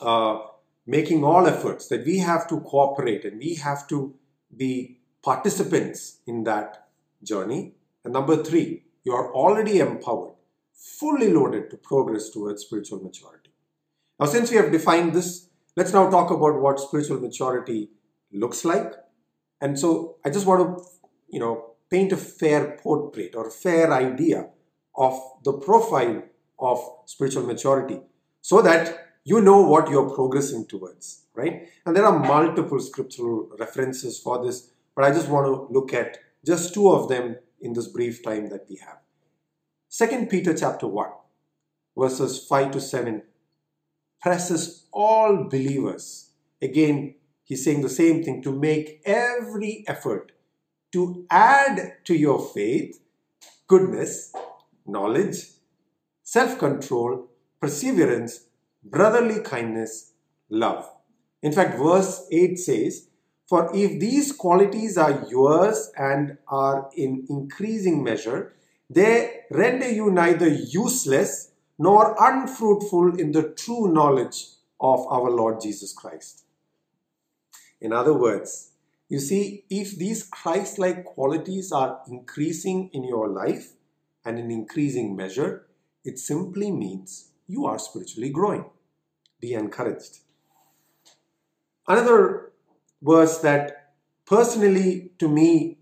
uh, 0.00 0.38
making 0.86 1.24
all 1.24 1.46
efforts, 1.46 1.88
that 1.88 2.04
we 2.04 2.18
have 2.18 2.48
to 2.48 2.60
cooperate 2.60 3.24
and 3.24 3.38
we 3.38 3.54
have 3.54 3.86
to 3.88 4.14
be 4.56 4.98
participants 5.22 6.18
in 6.26 6.44
that 6.44 6.88
journey. 7.22 7.74
And 8.08 8.14
number 8.14 8.42
three, 8.42 8.84
you 9.04 9.12
are 9.12 9.30
already 9.34 9.80
empowered, 9.80 10.32
fully 10.72 11.30
loaded 11.30 11.68
to 11.68 11.76
progress 11.76 12.30
towards 12.30 12.64
spiritual 12.64 13.00
maturity. 13.00 13.50
Now, 14.18 14.24
since 14.24 14.50
we 14.50 14.56
have 14.56 14.72
defined 14.72 15.12
this, 15.12 15.50
let's 15.76 15.92
now 15.92 16.08
talk 16.08 16.30
about 16.30 16.58
what 16.58 16.80
spiritual 16.80 17.20
maturity 17.20 17.90
looks 18.32 18.64
like. 18.64 18.94
And 19.60 19.78
so 19.78 20.16
I 20.24 20.30
just 20.30 20.46
want 20.46 20.78
to, 20.78 20.84
you 21.28 21.38
know, 21.38 21.74
paint 21.90 22.12
a 22.12 22.16
fair 22.16 22.78
portrait 22.82 23.34
or 23.34 23.50
fair 23.50 23.92
idea 23.92 24.48
of 24.96 25.20
the 25.44 25.52
profile 25.52 26.22
of 26.58 26.78
spiritual 27.04 27.42
maturity 27.42 28.00
so 28.40 28.62
that 28.62 29.18
you 29.24 29.42
know 29.42 29.60
what 29.60 29.90
you're 29.90 30.08
progressing 30.08 30.64
towards, 30.66 31.26
right? 31.34 31.68
And 31.84 31.94
there 31.94 32.06
are 32.06 32.18
multiple 32.18 32.80
scriptural 32.80 33.50
references 33.58 34.18
for 34.18 34.42
this, 34.42 34.70
but 34.96 35.04
I 35.04 35.10
just 35.10 35.28
want 35.28 35.44
to 35.44 35.70
look 35.70 35.92
at 35.92 36.16
just 36.46 36.72
two 36.72 36.88
of 36.88 37.10
them 37.10 37.36
in 37.60 37.72
this 37.72 37.88
brief 37.88 38.22
time 38.22 38.48
that 38.50 38.66
we 38.68 38.76
have. 38.76 38.98
Second 39.88 40.28
Peter 40.28 40.54
chapter 40.54 40.86
1, 40.86 41.08
verses 41.96 42.46
5 42.46 42.72
to 42.72 42.80
7 42.80 43.22
presses 44.20 44.86
all 44.92 45.44
believers. 45.44 46.30
Again, 46.60 47.14
he's 47.44 47.64
saying 47.64 47.82
the 47.82 47.88
same 47.88 48.22
thing 48.22 48.42
to 48.42 48.52
make 48.52 49.00
every 49.04 49.84
effort 49.86 50.32
to 50.92 51.26
add 51.30 51.98
to 52.04 52.14
your 52.14 52.40
faith 52.40 53.00
goodness, 53.66 54.32
knowledge, 54.86 55.36
self 56.22 56.58
control, 56.58 57.28
perseverance, 57.60 58.46
brotherly 58.82 59.40
kindness, 59.40 60.12
love. 60.48 60.90
In 61.42 61.52
fact, 61.52 61.78
verse 61.78 62.26
8 62.32 62.58
says, 62.58 63.08
For 63.48 63.74
if 63.74 63.98
these 63.98 64.32
qualities 64.32 64.98
are 64.98 65.24
yours 65.30 65.90
and 65.96 66.36
are 66.48 66.90
in 66.94 67.26
increasing 67.30 68.04
measure, 68.04 68.52
they 68.90 69.40
render 69.50 69.90
you 69.90 70.10
neither 70.10 70.48
useless 70.48 71.50
nor 71.78 72.14
unfruitful 72.20 73.18
in 73.18 73.32
the 73.32 73.54
true 73.54 73.92
knowledge 73.92 74.48
of 74.80 75.06
our 75.08 75.30
Lord 75.30 75.62
Jesus 75.62 75.94
Christ. 75.94 76.44
In 77.80 77.92
other 77.92 78.12
words, 78.12 78.72
you 79.08 79.18
see, 79.18 79.64
if 79.70 79.96
these 79.96 80.22
Christ 80.22 80.78
like 80.78 81.04
qualities 81.04 81.72
are 81.72 82.02
increasing 82.06 82.90
in 82.92 83.04
your 83.04 83.28
life 83.28 83.72
and 84.24 84.38
in 84.38 84.50
increasing 84.50 85.16
measure, 85.16 85.66
it 86.04 86.18
simply 86.18 86.70
means 86.70 87.30
you 87.46 87.64
are 87.64 87.78
spiritually 87.78 88.28
growing. 88.28 88.66
Be 89.40 89.54
encouraged. 89.54 90.18
Another 91.86 92.47
verse 93.02 93.38
that 93.38 93.94
personally 94.26 95.12
to 95.18 95.28
me 95.28 95.78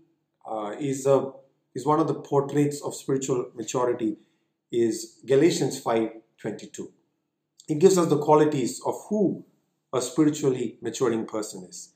uh, 0.49 0.75
is 0.79 1.05
a 1.05 1.31
is 1.75 1.85
one 1.85 1.99
of 1.99 2.07
the 2.07 2.15
portraits 2.15 2.81
of 2.81 2.95
spiritual 2.95 3.51
maturity 3.55 4.17
is 4.71 5.19
Galatians 5.25 5.81
5:22. 5.81 6.91
It 7.67 7.79
gives 7.79 7.97
us 7.97 8.07
the 8.07 8.17
qualities 8.17 8.81
of 8.85 8.95
who 9.09 9.43
a 9.93 10.01
spiritually 10.01 10.77
maturing 10.81 11.25
person 11.25 11.63
is. 11.63 11.93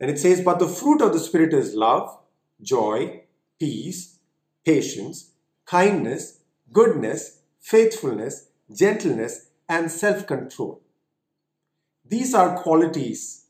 And 0.00 0.10
it 0.10 0.18
says, 0.18 0.40
But 0.40 0.58
the 0.58 0.68
fruit 0.68 1.02
of 1.02 1.12
the 1.12 1.18
Spirit 1.20 1.52
is 1.52 1.74
love, 1.74 2.18
joy, 2.62 3.22
peace, 3.58 4.18
patience, 4.64 5.32
kindness, 5.66 6.40
goodness, 6.72 7.40
faithfulness, 7.60 8.48
gentleness, 8.74 9.48
and 9.68 9.90
self 9.90 10.26
control. 10.26 10.80
These 12.04 12.34
are 12.34 12.60
qualities 12.62 13.44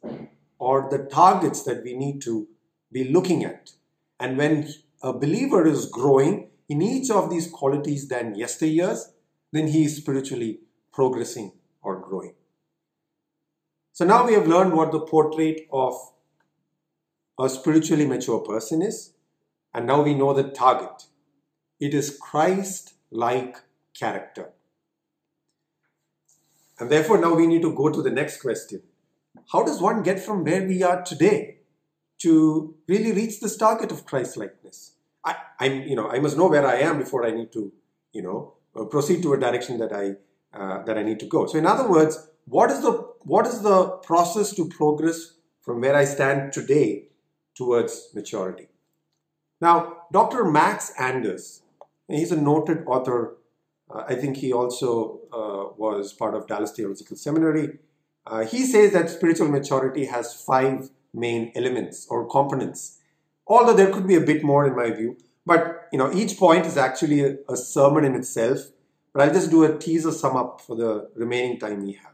or 0.60 0.88
the 0.90 0.98
targets 0.98 1.62
that 1.64 1.82
we 1.82 1.94
need 1.94 2.20
to 2.20 2.46
be 2.92 3.04
looking 3.10 3.44
at. 3.44 3.72
And 4.20 4.36
when 4.36 4.68
a 5.02 5.12
believer 5.12 5.66
is 5.66 5.86
growing 5.86 6.50
in 6.68 6.82
each 6.82 7.10
of 7.10 7.30
these 7.30 7.48
qualities 7.50 8.08
than 8.08 8.34
yesteryears, 8.34 9.06
then 9.52 9.68
he 9.68 9.86
is 9.86 9.96
spiritually 9.96 10.60
progressing 10.92 11.52
or 11.82 11.98
growing. 11.98 12.34
So 13.92 14.04
now 14.04 14.26
we 14.26 14.34
have 14.34 14.46
learned 14.46 14.74
what 14.74 14.92
the 14.92 15.00
portrait 15.00 15.66
of 15.72 15.94
a 17.38 17.48
spiritually 17.48 18.06
mature 18.06 18.40
person 18.40 18.82
is, 18.82 19.14
and 19.72 19.86
now 19.86 20.02
we 20.02 20.14
know 20.14 20.34
the 20.34 20.44
target. 20.44 21.06
It 21.80 21.94
is 21.94 22.18
Christ 22.20 22.94
like 23.10 23.56
character. 23.98 24.50
And 26.78 26.90
therefore, 26.90 27.18
now 27.18 27.34
we 27.34 27.46
need 27.46 27.62
to 27.62 27.74
go 27.74 27.88
to 27.88 28.02
the 28.02 28.10
next 28.10 28.42
question. 28.42 28.82
How 29.52 29.64
does 29.64 29.80
one 29.80 30.02
get 30.02 30.20
from 30.20 30.44
where 30.44 30.66
we 30.66 30.82
are 30.84 31.02
today 31.02 31.58
to 32.18 32.76
really 32.86 33.12
reach 33.12 33.40
this 33.40 33.56
target 33.56 33.90
of 33.90 34.04
Christ 34.06 34.36
likeness? 34.36 34.92
I, 35.24 35.34
I'm, 35.58 35.82
you 35.82 35.96
know, 35.96 36.08
I 36.08 36.20
must 36.20 36.36
know 36.36 36.48
where 36.48 36.66
I 36.66 36.76
am 36.76 36.98
before 36.98 37.26
I 37.26 37.32
need 37.32 37.52
to, 37.52 37.72
you 38.12 38.22
know, 38.22 38.54
uh, 38.76 38.84
proceed 38.84 39.22
to 39.22 39.32
a 39.32 39.40
direction 39.40 39.78
that 39.78 39.92
I 39.92 40.12
uh, 40.56 40.82
that 40.84 40.98
I 40.98 41.02
need 41.02 41.20
to 41.20 41.26
go. 41.26 41.46
So, 41.46 41.58
in 41.58 41.66
other 41.66 41.88
words, 41.88 42.28
what 42.44 42.70
is 42.70 42.80
the 42.80 42.92
what 43.22 43.46
is 43.46 43.62
the 43.62 43.88
process 44.04 44.54
to 44.54 44.68
progress 44.68 45.34
from 45.62 45.80
where 45.80 45.96
I 45.96 46.04
stand 46.04 46.52
today 46.52 47.08
towards 47.56 48.10
maturity? 48.14 48.68
Now, 49.60 50.04
Dr. 50.12 50.44
Max 50.44 50.92
Anders, 50.98 51.62
he's 52.08 52.32
a 52.32 52.40
noted 52.40 52.84
author. 52.86 53.36
Uh, 53.92 54.04
I 54.08 54.14
think 54.14 54.36
he 54.36 54.52
also 54.52 55.20
uh, 55.32 55.74
was 55.76 56.12
part 56.12 56.34
of 56.34 56.46
Dallas 56.46 56.72
Theological 56.72 57.16
Seminary. 57.16 57.78
Uh, 58.26 58.44
he 58.44 58.64
says 58.64 58.92
that 58.92 59.10
spiritual 59.10 59.48
maturity 59.48 60.06
has 60.06 60.34
five 60.34 60.90
main 61.12 61.50
elements 61.54 62.06
or 62.08 62.28
components 62.28 63.00
although 63.50 63.74
there 63.74 63.92
could 63.92 64.06
be 64.06 64.14
a 64.14 64.20
bit 64.20 64.42
more 64.44 64.64
in 64.66 64.76
my 64.76 64.90
view. 64.92 65.18
But 65.44 65.88
you 65.92 65.98
know, 65.98 66.12
each 66.12 66.38
point 66.38 66.64
is 66.64 66.76
actually 66.76 67.20
a, 67.24 67.36
a 67.48 67.56
sermon 67.56 68.04
in 68.04 68.14
itself. 68.14 68.60
But 69.12 69.22
I'll 69.22 69.34
just 69.34 69.50
do 69.50 69.64
a 69.64 69.76
teaser 69.76 70.12
sum 70.12 70.36
up 70.36 70.60
for 70.60 70.76
the 70.76 71.10
remaining 71.16 71.58
time 71.58 71.82
we 71.82 71.94
have. 71.94 72.12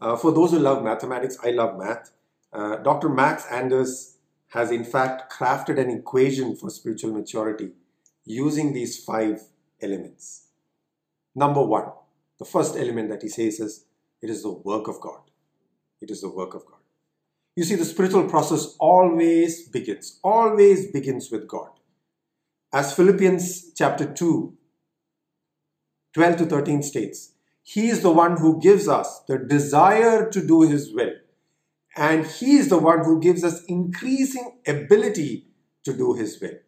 Uh, 0.00 0.16
for 0.16 0.32
those 0.32 0.52
who 0.52 0.60
love 0.60 0.84
mathematics, 0.84 1.36
I 1.42 1.50
love 1.50 1.76
math. 1.76 2.12
Uh, 2.52 2.76
Dr. 2.76 3.08
Max 3.08 3.44
Anders 3.50 4.16
has 4.50 4.70
in 4.70 4.84
fact 4.84 5.32
crafted 5.32 5.78
an 5.78 5.90
equation 5.90 6.56
for 6.56 6.70
spiritual 6.70 7.12
maturity 7.12 7.72
using 8.24 8.72
these 8.72 9.02
five 9.02 9.42
elements. 9.82 10.46
Number 11.34 11.62
one, 11.62 11.90
the 12.38 12.44
first 12.44 12.76
element 12.76 13.08
that 13.10 13.22
he 13.22 13.28
says 13.28 13.58
is 13.58 13.84
it 14.22 14.30
is 14.30 14.42
the 14.42 14.52
work 14.52 14.88
of 14.88 15.00
God. 15.00 15.20
It 16.00 16.10
is 16.10 16.20
the 16.20 16.30
work 16.30 16.54
of 16.54 16.66
God. 16.66 16.78
You 17.56 17.64
see, 17.64 17.74
the 17.74 17.84
spiritual 17.84 18.28
process 18.28 18.76
always 18.78 19.68
begins, 19.68 20.18
always 20.24 20.90
begins 20.90 21.30
with 21.30 21.48
God. 21.48 21.70
As 22.72 22.94
Philippians 22.94 23.72
chapter 23.74 24.06
2, 24.06 24.56
12 26.14 26.36
to 26.38 26.46
13 26.46 26.82
states, 26.82 27.32
He 27.62 27.88
is 27.88 28.02
the 28.02 28.12
one 28.12 28.36
who 28.38 28.60
gives 28.60 28.88
us 28.88 29.20
the 29.28 29.38
desire 29.38 30.30
to 30.30 30.46
do 30.46 30.62
His 30.62 30.92
will. 30.92 31.12
and 31.96 32.26
He 32.26 32.56
is 32.56 32.68
the 32.68 32.78
one 32.78 33.04
who 33.04 33.20
gives 33.20 33.42
us 33.44 33.64
increasing 33.64 34.58
ability 34.66 35.46
to 35.84 35.96
do 35.96 36.14
His 36.14 36.40
will. 36.40 36.58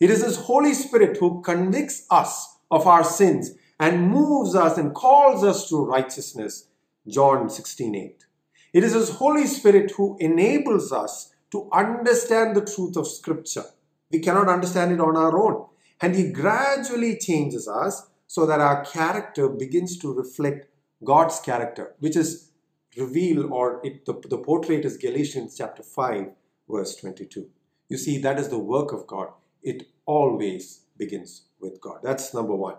It 0.00 0.10
is 0.10 0.24
His 0.24 0.36
Holy 0.36 0.74
Spirit 0.74 1.16
who 1.18 1.42
convicts 1.42 2.06
us 2.10 2.58
of 2.70 2.86
our 2.86 3.04
sins 3.04 3.52
and 3.78 4.10
moves 4.10 4.54
us 4.54 4.78
and 4.78 4.94
calls 4.94 5.44
us 5.44 5.68
to 5.68 5.84
righteousness. 5.84 6.68
John 7.08 7.50
16 7.50 7.94
8. 7.94 8.24
It 8.72 8.84
is 8.84 8.94
His 8.94 9.10
Holy 9.10 9.46
Spirit 9.46 9.92
who 9.92 10.16
enables 10.18 10.92
us 10.92 11.34
to 11.50 11.68
understand 11.72 12.56
the 12.56 12.64
truth 12.64 12.96
of 12.96 13.06
Scripture. 13.06 13.64
We 14.10 14.20
cannot 14.20 14.48
understand 14.48 14.92
it 14.92 15.00
on 15.00 15.16
our 15.16 15.36
own. 15.36 15.66
And 16.00 16.14
He 16.14 16.30
gradually 16.30 17.18
changes 17.18 17.68
us 17.68 18.08
so 18.26 18.46
that 18.46 18.60
our 18.60 18.84
character 18.84 19.48
begins 19.48 19.98
to 19.98 20.14
reflect 20.14 20.68
God's 21.04 21.40
character, 21.40 21.94
which 21.98 22.16
is 22.16 22.50
revealed 22.96 23.50
or 23.50 23.80
it, 23.84 24.06
the, 24.06 24.14
the 24.28 24.38
portrait 24.38 24.84
is 24.84 24.96
Galatians 24.96 25.56
chapter 25.56 25.82
5, 25.82 26.28
verse 26.68 26.96
22. 26.96 27.48
You 27.88 27.96
see, 27.96 28.18
that 28.18 28.38
is 28.38 28.48
the 28.48 28.58
work 28.58 28.92
of 28.92 29.06
God. 29.06 29.28
It 29.62 29.88
always 30.06 30.80
begins 30.96 31.42
with 31.60 31.80
God. 31.80 31.98
That's 32.02 32.32
number 32.32 32.54
one. 32.54 32.76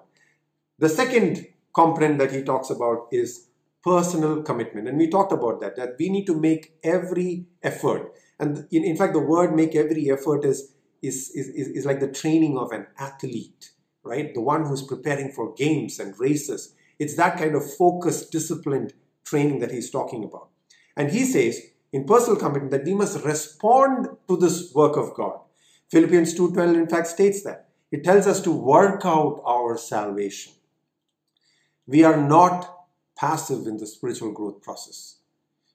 The 0.80 0.90
second 0.90 1.48
component 1.74 2.20
that 2.20 2.32
he 2.32 2.44
talks 2.44 2.70
about 2.70 3.08
is 3.12 3.48
personal 3.84 4.42
commitment. 4.42 4.88
And 4.88 4.98
we 4.98 5.10
talked 5.10 5.32
about 5.32 5.60
that, 5.62 5.76
that 5.76 5.96
we 6.00 6.10
need 6.10 6.26
to 6.28 6.40
make 6.40 6.78
every 6.84 7.46
effort. 7.62 8.14
And 8.40 8.68
in, 8.72 8.84
in 8.84 8.96
fact, 8.96 9.14
the 9.14 9.20
word 9.20 9.56
make 9.56 9.76
every 9.76 10.10
effort 10.10 10.46
is, 10.46 10.74
is, 11.02 11.32
is, 11.36 11.68
is 11.68 11.86
like 11.86 12.00
the 12.00 12.12
training 12.12 12.58
of 12.58 12.72
an 12.72 12.88
athlete, 12.98 13.72
right? 14.04 14.34
The 14.34 14.42
one 14.42 14.66
who's 14.66 14.82
preparing 14.82 15.32
for 15.32 15.54
games 15.54 16.00
and 16.00 16.18
races. 16.20 16.76
It's 16.98 17.16
that 17.18 17.38
kind 17.38 17.56
of 17.56 17.74
focused, 17.76 18.32
disciplined 18.32 18.94
training 19.26 19.60
that 19.60 19.72
he's 19.72 19.90
talking 19.90 20.24
about. 20.24 20.50
And 20.96 21.12
he 21.12 21.26
says 21.26 21.60
in 21.92 22.06
personal 22.06 22.40
commitment 22.40 22.72
that 22.72 22.86
we 22.86 22.96
must 22.96 23.24
respond 23.24 24.08
to 24.28 24.38
this 24.38 24.74
work 24.74 24.98
of 24.98 25.14
God. 25.14 25.40
Philippians 25.92 26.34
2:12 26.34 26.76
in 26.76 26.88
fact 26.88 27.08
states 27.08 27.44
that. 27.44 27.70
It 27.92 28.04
tells 28.04 28.26
us 28.26 28.42
to 28.42 28.52
work 28.52 29.02
out 29.06 29.42
our 29.46 29.78
salvation. 29.78 30.54
We 31.86 32.04
are 32.04 32.18
not 32.18 32.73
passive 33.24 33.68
in 33.68 33.78
the 33.78 33.88
spiritual 33.88 34.32
growth 34.38 34.62
process. 34.62 35.18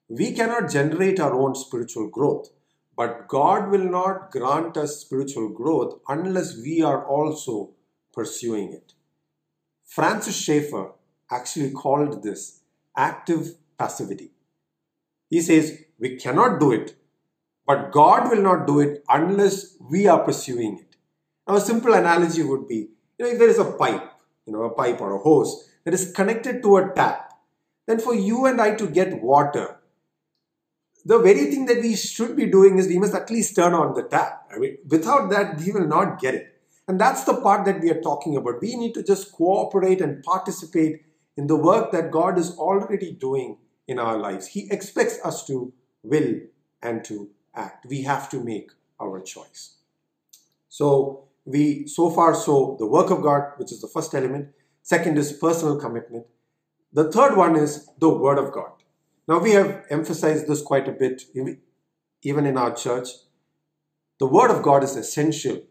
We 0.08 0.32
cannot 0.32 0.70
generate 0.70 1.18
our 1.18 1.34
own 1.42 1.54
spiritual 1.54 2.08
growth, 2.08 2.50
but 2.96 3.28
God 3.28 3.70
will 3.70 3.88
not 3.98 4.30
grant 4.30 4.76
us 4.76 4.98
spiritual 4.98 5.48
growth 5.48 6.00
unless 6.08 6.56
we 6.56 6.82
are 6.82 7.06
also 7.06 7.70
pursuing 8.12 8.72
it. 8.72 8.94
Francis 9.86 10.36
Schaeffer 10.36 10.92
actually 11.30 11.70
called 11.70 12.22
this 12.22 12.60
active 12.96 13.54
passivity. 13.78 14.30
He 15.30 15.40
says 15.40 15.78
we 15.98 16.16
cannot 16.16 16.60
do 16.60 16.72
it, 16.72 16.96
but 17.66 17.92
God 17.92 18.30
will 18.30 18.42
not 18.42 18.66
do 18.66 18.80
it 18.80 19.04
unless 19.08 19.76
we 19.90 20.06
are 20.06 20.22
pursuing 20.24 20.78
it. 20.78 20.96
Now, 21.46 21.56
a 21.56 21.60
simple 21.60 21.94
analogy 21.94 22.42
would 22.42 22.68
be 22.68 22.90
you 23.18 23.24
know, 23.24 23.30
if 23.32 23.38
there 23.38 23.48
is 23.48 23.58
a 23.58 23.72
pipe, 23.72 24.12
you 24.46 24.52
know, 24.52 24.64
a 24.64 24.74
pipe 24.74 25.00
or 25.00 25.14
a 25.14 25.18
hose 25.18 25.70
that 25.84 25.94
is 25.94 26.12
connected 26.12 26.62
to 26.62 26.76
a 26.76 26.92
tap, 26.94 27.27
then 27.88 27.98
for 27.98 28.14
you 28.14 28.44
and 28.44 28.60
I 28.60 28.74
to 28.74 28.86
get 28.86 29.22
water, 29.22 29.78
the 31.06 31.18
very 31.18 31.46
thing 31.46 31.64
that 31.66 31.80
we 31.80 31.96
should 31.96 32.36
be 32.36 32.44
doing 32.44 32.78
is 32.78 32.86
we 32.86 32.98
must 32.98 33.14
at 33.14 33.30
least 33.30 33.56
turn 33.56 33.72
on 33.72 33.94
the 33.94 34.02
tap. 34.02 34.46
I 34.54 34.58
mean, 34.58 34.76
without 34.86 35.30
that, 35.30 35.58
we 35.58 35.72
will 35.72 35.86
not 35.86 36.20
get 36.20 36.34
it. 36.34 36.60
And 36.86 37.00
that's 37.00 37.24
the 37.24 37.40
part 37.40 37.64
that 37.64 37.80
we 37.80 37.90
are 37.90 38.00
talking 38.02 38.36
about. 38.36 38.60
We 38.60 38.76
need 38.76 38.92
to 38.92 39.02
just 39.02 39.32
cooperate 39.32 40.02
and 40.02 40.22
participate 40.22 41.06
in 41.38 41.46
the 41.46 41.56
work 41.56 41.90
that 41.92 42.10
God 42.10 42.38
is 42.38 42.50
already 42.58 43.12
doing 43.12 43.56
in 43.86 43.98
our 43.98 44.18
lives. 44.18 44.48
He 44.48 44.70
expects 44.70 45.18
us 45.24 45.46
to 45.46 45.72
will 46.02 46.40
and 46.82 47.02
to 47.06 47.30
act. 47.54 47.86
We 47.88 48.02
have 48.02 48.28
to 48.30 48.44
make 48.44 48.70
our 49.00 49.20
choice. 49.22 49.76
So 50.68 51.24
we 51.46 51.86
so 51.86 52.10
far 52.10 52.34
so 52.34 52.76
the 52.78 52.86
work 52.86 53.10
of 53.10 53.22
God, 53.22 53.52
which 53.56 53.72
is 53.72 53.80
the 53.80 53.88
first 53.88 54.14
element. 54.14 54.48
Second 54.82 55.16
is 55.16 55.32
personal 55.32 55.80
commitment. 55.80 56.26
The 56.92 57.10
third 57.12 57.36
one 57.36 57.56
is 57.56 57.88
the 57.98 58.08
word 58.08 58.38
of 58.38 58.52
God. 58.52 58.72
Now 59.26 59.38
we 59.38 59.52
have 59.52 59.84
emphasized 59.90 60.46
this 60.46 60.62
quite 60.62 60.88
a 60.88 60.92
bit, 60.92 61.22
even 62.22 62.46
in 62.46 62.56
our 62.56 62.74
church. 62.74 63.08
The 64.18 64.26
word 64.26 64.50
of 64.50 64.62
God 64.62 64.82
is 64.82 64.96
essential 64.96 65.62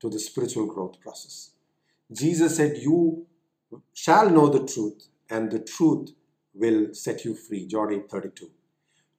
to 0.00 0.08
the 0.08 0.18
spiritual 0.18 0.66
growth 0.66 0.98
process. 1.00 1.52
Jesus 2.10 2.56
said, 2.56 2.78
You 2.78 3.26
shall 3.92 4.30
know 4.30 4.48
the 4.48 4.66
truth, 4.66 5.08
and 5.30 5.50
the 5.50 5.60
truth 5.60 6.10
will 6.54 6.94
set 6.94 7.24
you 7.24 7.34
free. 7.34 7.66
John 7.66 7.92
8 7.92 8.10
32. 8.10 8.50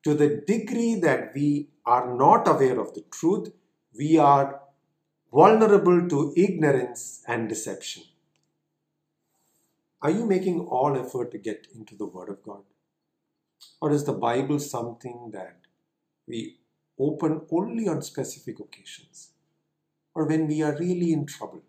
To 0.03 0.13
the 0.13 0.43
degree 0.45 0.95
that 0.95 1.31
we 1.33 1.69
are 1.85 2.13
not 2.15 2.47
aware 2.47 2.79
of 2.79 2.93
the 2.93 3.05
truth, 3.11 3.51
we 3.97 4.17
are 4.17 4.59
vulnerable 5.31 6.07
to 6.09 6.33
ignorance 6.35 7.23
and 7.27 7.47
deception. 7.47 8.03
Are 10.03 10.11
you 10.11 10.27
making 10.27 10.59
all 10.59 10.95
effort 10.95 11.31
to 11.31 11.39
get 11.39 11.65
into 11.73 11.95
the 11.95 12.05
Word 12.05 12.29
of 12.29 12.43
God? 12.43 12.61
Or 13.81 13.91
is 13.91 14.03
the 14.03 14.13
Bible 14.13 14.59
something 14.59 15.31
that 15.33 15.61
we 16.27 16.57
open 16.99 17.41
only 17.51 17.87
on 17.87 18.03
specific 18.03 18.59
occasions? 18.59 19.31
Or 20.13 20.27
when 20.27 20.47
we 20.47 20.61
are 20.61 20.77
really 20.77 21.11
in 21.11 21.25
trouble? 21.25 21.63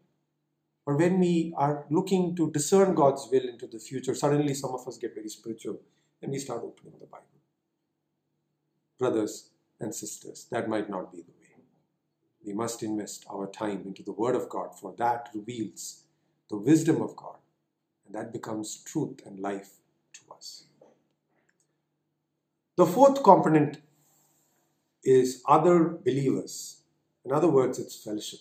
or 0.86 0.96
when 0.96 1.18
we 1.18 1.52
are 1.56 1.86
looking 1.90 2.36
to 2.36 2.50
discern 2.50 2.94
God's 2.94 3.28
will 3.32 3.48
into 3.48 3.66
the 3.66 3.78
future, 3.78 4.14
suddenly 4.14 4.54
some 4.54 4.74
of 4.74 4.86
us 4.86 4.98
get 4.98 5.14
very 5.14 5.28
spiritual 5.28 5.80
and 6.20 6.30
we 6.30 6.38
start 6.38 6.62
opening 6.62 6.94
the 7.00 7.06
Bible. 7.06 7.24
Brothers 8.98 9.50
and 9.80 9.94
sisters, 9.94 10.46
that 10.50 10.68
might 10.68 10.90
not 10.90 11.10
be 11.10 11.18
the 11.18 11.32
way. 11.40 11.64
We 12.44 12.52
must 12.52 12.82
invest 12.82 13.24
our 13.30 13.46
time 13.46 13.82
into 13.86 14.02
the 14.02 14.12
Word 14.12 14.34
of 14.34 14.50
God, 14.50 14.78
for 14.78 14.94
that 14.98 15.30
reveals 15.34 16.02
the 16.50 16.58
wisdom 16.58 17.00
of 17.00 17.16
God, 17.16 17.36
and 18.06 18.14
that 18.14 18.32
becomes 18.32 18.82
truth 18.84 19.20
and 19.24 19.38
life 19.40 19.74
to 20.12 20.34
us. 20.34 20.64
The 22.76 22.86
fourth 22.86 23.22
component 23.22 23.78
is 25.04 25.42
other 25.46 25.84
believers. 25.84 26.82
In 27.24 27.32
other 27.32 27.48
words, 27.48 27.78
it's 27.78 28.02
fellowship. 28.02 28.40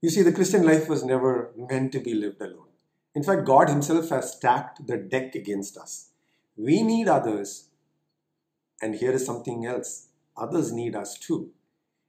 You 0.00 0.10
see, 0.10 0.22
the 0.22 0.32
Christian 0.32 0.64
life 0.64 0.88
was 0.88 1.04
never 1.04 1.50
meant 1.56 1.92
to 1.92 2.00
be 2.00 2.14
lived 2.14 2.40
alone. 2.40 2.68
In 3.14 3.22
fact, 3.22 3.44
God 3.44 3.68
Himself 3.68 4.08
has 4.10 4.32
stacked 4.32 4.86
the 4.86 4.96
deck 4.96 5.34
against 5.34 5.76
us. 5.76 6.10
We 6.56 6.82
need 6.82 7.08
others, 7.08 7.68
and 8.80 8.94
here 8.94 9.12
is 9.12 9.26
something 9.26 9.66
else 9.66 10.08
others 10.40 10.72
need 10.72 10.96
us 10.96 11.18
too. 11.18 11.50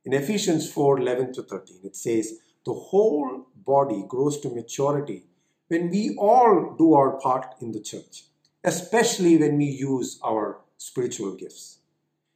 In 0.05 0.13
Ephesians 0.13 0.71
4 0.71 0.99
11 0.99 1.33
to 1.33 1.43
13, 1.43 1.79
it 1.83 1.95
says, 1.95 2.39
The 2.65 2.73
whole 2.73 3.47
body 3.55 4.03
grows 4.07 4.39
to 4.41 4.49
maturity 4.49 5.25
when 5.71 5.89
we 5.89 6.13
all 6.17 6.75
do 6.77 6.93
our 6.93 7.11
part 7.17 7.55
in 7.61 7.71
the 7.71 7.79
church, 7.79 8.25
especially 8.61 9.37
when 9.37 9.57
we 9.57 9.63
use 9.63 10.19
our 10.21 10.59
spiritual 10.77 11.33
gifts. 11.33 11.79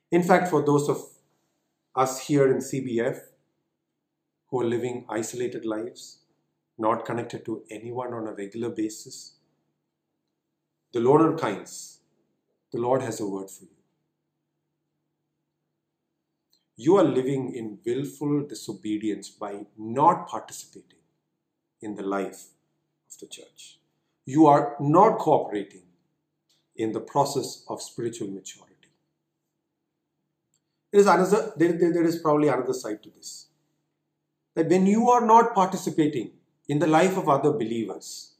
In 0.10 0.24
fact, 0.24 0.48
for 0.48 0.64
those 0.64 0.88
of 0.88 1.04
us 1.94 2.28
here 2.28 2.50
in 2.50 2.60
CBF, 2.60 3.20
who 4.48 4.62
are 4.62 4.66
living 4.66 5.06
isolated 5.10 5.66
lives, 5.66 6.20
not 6.78 7.04
connected 7.04 7.44
to 7.44 7.64
anyone 7.70 8.14
on 8.14 8.26
a 8.26 8.32
regular 8.32 8.70
basis. 8.70 9.34
The 10.94 11.02
Lord 11.02 11.22
are 11.22 11.38
kinds. 11.38 12.00
The 12.72 12.80
Lord 12.80 13.02
has 13.02 13.20
a 13.20 13.28
word 13.28 13.50
for 13.50 13.66
you. 13.66 13.82
You 16.78 16.96
are 16.96 17.04
living 17.04 17.54
in 17.54 17.80
willful 17.86 18.48
disobedience 18.48 19.30
by 19.30 19.66
not 19.78 20.30
participating 20.30 21.04
in 21.82 21.96
the 21.96 22.04
life 22.04 22.55
of 23.08 23.20
the 23.20 23.28
church. 23.28 23.80
You 24.26 24.48
are 24.48 24.76
not 24.80 25.20
cooperating 25.20 25.84
in 26.76 26.92
the 26.92 27.00
process 27.00 27.64
of 27.70 27.82
spiritual 27.82 28.28
maturity. 28.28 28.72
There 30.92 31.02
is 31.02 31.08
another, 31.08 31.54
there, 31.58 31.74
there, 31.74 31.94
there 31.94 32.04
is 32.06 32.18
probably 32.18 32.48
another 32.48 32.74
side 32.74 33.04
to 33.04 33.10
this 33.10 33.48
that 34.56 34.70
when 34.70 34.86
you 34.86 35.10
are 35.10 35.26
not 35.26 35.54
participating 35.54 36.32
in 36.70 36.80
the 36.80 36.88
life 36.88 37.18
of 37.18 37.28
other 37.28 37.52
believers, 37.52 38.36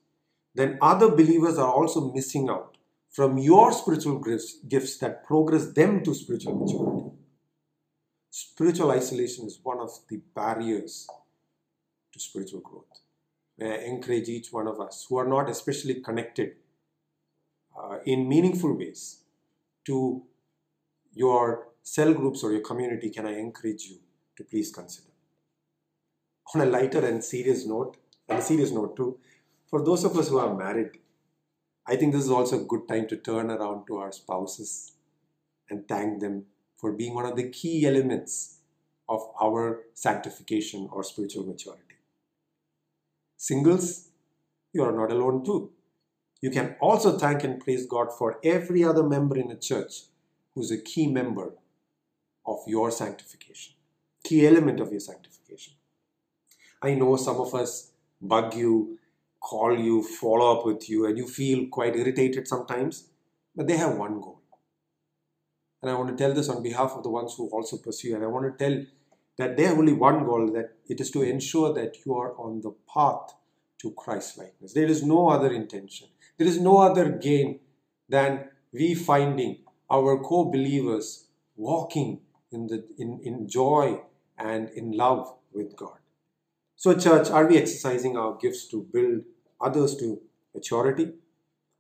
then 0.54 0.78
other 0.82 1.10
believers 1.10 1.58
are 1.58 1.72
also 1.72 2.14
missing 2.14 2.50
out 2.50 2.78
from 3.12 3.38
your 3.38 3.72
spiritual 3.74 4.20
gifts 4.20 4.98
that 4.98 5.26
progress 5.26 5.72
them 5.74 6.04
to 6.04 6.14
spiritual 6.14 6.56
maturity. 6.56 7.12
Spiritual 8.32 8.92
isolation 8.92 9.46
is 9.46 9.60
one 9.64 9.80
of 9.80 9.92
the 10.10 10.22
barriers 10.34 11.08
to 12.14 12.20
spiritual 12.20 12.62
growth. 12.62 13.05
May 13.58 13.86
encourage 13.86 14.28
each 14.28 14.52
one 14.52 14.68
of 14.68 14.80
us 14.80 15.06
who 15.08 15.18
are 15.18 15.28
not 15.28 15.50
especially 15.50 16.02
connected 16.02 16.56
uh, 17.78 18.00
in 18.06 18.28
meaningful 18.28 18.78
ways 18.78 19.20
to 19.86 20.24
your 21.14 21.70
cell 21.84 22.14
groups 22.14 22.44
or 22.44 22.52
your 22.52 22.62
community, 22.62 23.10
can 23.10 23.26
I 23.26 23.38
encourage 23.38 23.84
you 23.84 23.98
to 24.38 24.44
please 24.44 24.72
consider? 24.72 25.16
on 26.54 26.62
a 26.62 26.66
lighter 26.66 27.06
and 27.06 27.24
serious 27.24 27.66
note, 27.66 27.98
and 28.30 28.40
a 28.40 28.42
serious 28.42 28.72
note 28.72 28.96
too, 28.96 29.18
for 29.70 29.84
those 29.84 30.04
of 30.04 30.16
us 30.18 30.30
who 30.30 30.38
are 30.38 30.56
married, 30.56 31.00
I 31.88 31.96
think 31.96 32.14
this 32.14 32.24
is 32.24 32.30
also 32.30 32.62
a 32.62 32.66
good 32.66 32.88
time 32.88 33.08
to 33.08 33.18
turn 33.18 33.52
around 33.52 33.86
to 33.88 33.98
our 33.98 34.12
spouses 34.12 34.94
and 35.70 35.88
thank 35.88 36.22
them 36.22 36.46
for 36.78 36.92
being 36.92 37.14
one 37.14 37.26
of 37.26 37.36
the 37.36 37.50
key 37.50 37.86
elements 37.86 38.60
of 39.08 39.22
our 39.42 39.82
sanctification 39.94 40.90
or 40.92 41.04
spiritual 41.04 41.46
maturity. 41.46 41.85
Singles, 43.38 44.10
you 44.74 44.84
are 44.84 44.92
not 44.92 45.12
alone 45.12 45.44
too. 45.44 45.72
You 46.42 46.52
can 46.52 46.76
also 46.80 47.18
thank 47.18 47.44
and 47.44 47.60
praise 47.60 47.86
God 47.86 48.12
for 48.18 48.40
every 48.44 48.84
other 48.84 49.04
member 49.04 49.38
in 49.38 49.52
a 49.52 49.56
church 49.56 50.04
who's 50.54 50.72
a 50.72 50.82
key 50.82 51.08
member 51.08 51.54
of 52.46 52.60
your 52.68 52.92
sanctification, 52.92 53.74
key 54.24 54.46
element 54.46 54.80
of 54.80 54.92
your 54.92 55.00
sanctification. 55.00 55.74
I 56.82 56.94
know 56.94 57.16
some 57.16 57.38
of 57.38 57.54
us 57.56 57.92
bug 58.22 58.56
you, 58.56 59.00
call 59.40 59.78
you, 59.78 60.04
follow 60.04 60.60
up 60.60 60.66
with 60.66 60.90
you, 60.90 61.06
and 61.06 61.18
you 61.18 61.28
feel 61.28 61.68
quite 61.68 61.96
irritated 61.96 62.48
sometimes, 62.48 63.10
but 63.56 63.68
they 63.68 63.78
have 63.78 63.98
one 63.98 64.20
goal. 64.22 64.42
And 65.82 65.92
I 65.92 65.96
want 65.96 66.10
to 66.10 66.16
tell 66.16 66.34
this 66.34 66.50
on 66.50 66.64
behalf 66.64 66.92
of 66.92 67.04
the 67.04 67.10
ones 67.10 67.36
who 67.36 67.48
also 67.50 67.78
pursue, 67.78 68.16
and 68.16 68.24
I 68.24 68.28
want 68.28 68.58
to 68.58 68.64
tell 68.64 68.86
that 69.38 69.58
they 69.58 69.64
have 69.64 69.78
only 69.78 69.94
one 69.94 70.24
goal 70.26 70.52
that 70.54 70.76
it 70.88 71.00
is 71.00 71.12
to 71.12 71.22
ensure 71.22 71.74
that 71.74 72.06
you 72.06 72.16
are 72.16 72.34
on 72.38 72.62
the 72.62 72.74
path 72.94 73.34
to 73.80 73.92
Christ 73.92 74.38
likeness. 74.38 74.74
There 74.74 74.86
is 74.86 75.04
no 75.04 75.30
other 75.30 75.52
intention. 75.52 76.08
There 76.38 76.48
is 76.48 76.60
no 76.60 76.78
other 76.78 77.10
gain 77.10 77.60
than 78.08 78.46
we 78.72 78.94
finding 78.94 79.60
our 79.90 80.18
co 80.20 80.46
believers 80.46 81.28
walking 81.56 82.22
in, 82.52 82.68
the, 82.68 82.86
in, 82.98 83.20
in 83.24 83.48
joy 83.48 84.02
and 84.38 84.70
in 84.70 84.92
love 84.92 85.34
with 85.54 85.76
God. 85.76 85.98
So, 86.76 86.94
church, 86.94 87.30
are 87.30 87.46
we 87.48 87.58
exercising 87.58 88.18
our 88.18 88.36
gifts 88.36 88.68
to 88.68 88.88
build 88.92 89.24
others 89.62 89.96
to 89.98 90.22
maturity? 90.54 91.14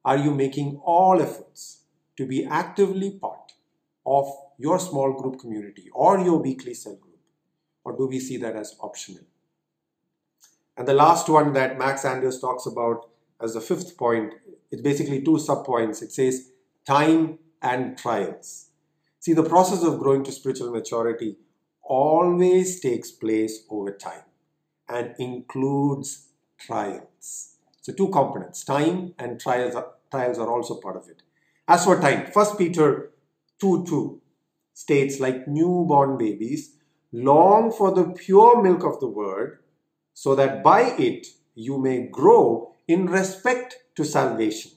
Are 0.04 0.18
you 0.18 0.32
making 0.32 0.82
all 0.84 1.22
efforts 1.22 1.82
to 2.18 2.26
be 2.26 2.46
actively 2.46 3.12
part 3.12 3.54
of 4.06 4.28
your 4.58 4.80
small 4.80 5.14
group 5.14 5.40
community 5.40 5.90
or 5.94 6.20
your 6.20 6.38
weekly 6.38 6.74
cell? 6.74 6.98
Or 7.86 7.96
do 7.96 8.08
we 8.08 8.20
see 8.20 8.38
that 8.38 8.56
as 8.56 8.76
optional? 8.82 9.24
And 10.76 10.88
the 10.88 10.94
last 10.94 11.30
one 11.30 11.54
that 11.54 11.78
Max 11.78 12.04
Anders 12.04 12.42
talks 12.42 12.66
about 12.66 13.10
as 13.40 13.54
the 13.54 13.62
fifth 13.62 13.98
point, 13.98 14.34
it's 14.72 14.82
basically 14.82 15.22
two 15.22 15.38
subpoints. 15.38 16.02
It 16.02 16.12
says 16.12 16.50
time 16.86 17.40
and 17.62 17.98
trials. 17.98 18.72
See, 19.20 19.34
the 19.34 19.44
process 19.44 19.84
of 19.84 20.00
growing 20.00 20.24
to 20.24 20.32
spiritual 20.32 20.72
maturity 20.72 21.38
always 21.84 22.80
takes 22.80 23.12
place 23.12 23.64
over 23.70 23.92
time 23.92 24.24
and 24.90 25.16
includes 25.20 26.30
trials. 26.58 27.56
So, 27.82 27.94
two 27.94 28.10
components 28.10 28.64
time 28.64 29.14
and 29.20 29.40
trials 29.40 29.76
are, 29.76 29.94
trials 30.10 30.40
are 30.40 30.50
also 30.50 30.80
part 30.80 30.96
of 30.96 31.08
it. 31.08 31.22
As 31.68 31.86
for 31.86 32.00
time, 32.00 32.28
1 32.32 32.58
Peter 32.58 33.12
2 33.60 33.86
2 33.88 34.22
states, 34.74 35.20
like 35.20 35.48
newborn 35.48 36.18
babies, 36.18 36.75
long 37.24 37.72
for 37.72 37.94
the 37.94 38.04
pure 38.04 38.62
milk 38.62 38.84
of 38.84 39.00
the 39.00 39.08
word 39.08 39.60
so 40.14 40.36
that 40.36 40.64
by 40.64 40.82
it 40.98 41.28
you 41.54 41.78
may 41.78 42.08
grow 42.08 42.74
in 42.88 43.06
respect 43.06 43.78
to 43.96 44.04
salvation. 44.04 44.72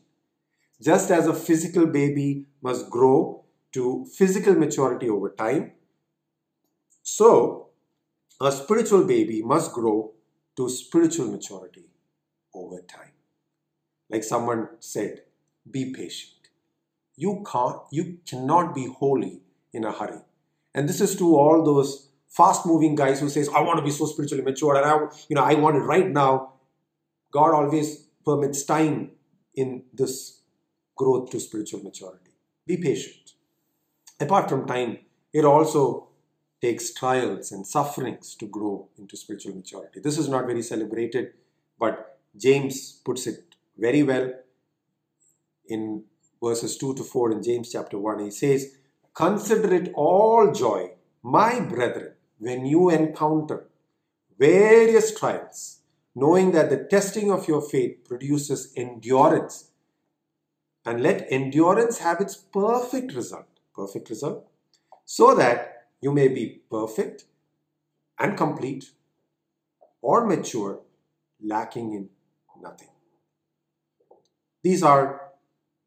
Just 0.80 1.10
as 1.10 1.26
a 1.26 1.34
physical 1.34 1.86
baby 1.86 2.46
must 2.62 2.88
grow 2.88 3.44
to 3.72 4.06
physical 4.16 4.54
maturity 4.54 5.08
over 5.08 5.30
time, 5.30 5.72
so 7.02 7.70
a 8.40 8.52
spiritual 8.52 9.04
baby 9.04 9.42
must 9.42 9.72
grow 9.72 10.12
to 10.56 10.68
spiritual 10.68 11.26
maturity 11.26 11.90
over 12.54 12.80
time. 12.82 13.12
Like 14.08 14.22
someone 14.22 14.68
said, 14.78 15.22
be 15.68 15.92
patient. 15.92 16.34
You 17.16 17.44
can't, 17.50 17.80
you 17.90 18.18
cannot 18.28 18.74
be 18.74 18.86
holy 18.86 19.40
in 19.72 19.84
a 19.84 19.90
hurry. 19.90 20.20
And 20.74 20.88
this 20.88 21.00
is 21.00 21.16
to 21.16 21.36
all 21.36 21.64
those 21.64 22.07
fast 22.28 22.66
moving 22.66 22.94
guys 22.94 23.20
who 23.20 23.28
says, 23.28 23.48
I 23.48 23.60
want 23.60 23.78
to 23.78 23.84
be 23.84 23.90
so 23.90 24.06
spiritually 24.06 24.44
mature 24.44 24.76
and 24.76 24.84
I, 24.84 24.98
you 25.28 25.36
know, 25.36 25.42
I 25.42 25.54
want 25.54 25.76
it 25.76 25.80
right 25.80 26.08
now. 26.08 26.52
God 27.30 27.52
always 27.52 28.06
permits 28.24 28.64
time 28.64 29.10
in 29.54 29.84
this 29.92 30.40
growth 30.96 31.30
to 31.30 31.40
spiritual 31.40 31.82
maturity. 31.82 32.30
Be 32.66 32.76
patient. 32.76 33.32
Apart 34.20 34.48
from 34.48 34.66
time, 34.66 34.98
it 35.32 35.44
also 35.44 36.08
takes 36.60 36.92
trials 36.92 37.52
and 37.52 37.66
sufferings 37.66 38.34
to 38.34 38.46
grow 38.46 38.88
into 38.98 39.16
spiritual 39.16 39.54
maturity. 39.54 40.00
This 40.00 40.18
is 40.18 40.28
not 40.28 40.46
very 40.46 40.62
celebrated, 40.62 41.34
but 41.78 42.18
James 42.36 43.00
puts 43.04 43.26
it 43.26 43.54
very 43.76 44.02
well 44.02 44.32
in 45.66 46.04
verses 46.42 46.76
2 46.76 46.94
to 46.94 47.04
4 47.04 47.32
in 47.32 47.42
James 47.42 47.70
chapter 47.72 47.98
1. 47.98 48.18
He 48.24 48.30
says, 48.30 48.74
Consider 49.14 49.74
it 49.74 49.92
all 49.94 50.52
joy, 50.52 50.92
my 51.22 51.60
brethren, 51.60 52.07
when 52.38 52.66
you 52.66 52.90
encounter 52.90 53.68
various 54.38 55.18
trials, 55.18 55.80
knowing 56.14 56.52
that 56.52 56.70
the 56.70 56.84
testing 56.84 57.30
of 57.30 57.48
your 57.48 57.60
faith 57.60 58.04
produces 58.04 58.72
endurance. 58.76 59.70
And 60.84 61.02
let 61.02 61.26
endurance 61.30 61.98
have 61.98 62.20
its 62.20 62.36
perfect 62.36 63.14
result, 63.14 63.46
perfect 63.74 64.08
result, 64.08 64.46
so 65.04 65.34
that 65.34 65.88
you 66.00 66.12
may 66.12 66.28
be 66.28 66.60
perfect 66.70 67.24
and 68.18 68.36
complete 68.36 68.90
or 70.00 70.26
mature, 70.26 70.80
lacking 71.42 71.92
in 71.92 72.08
nothing. 72.62 72.88
These 74.62 74.82
are 74.82 75.32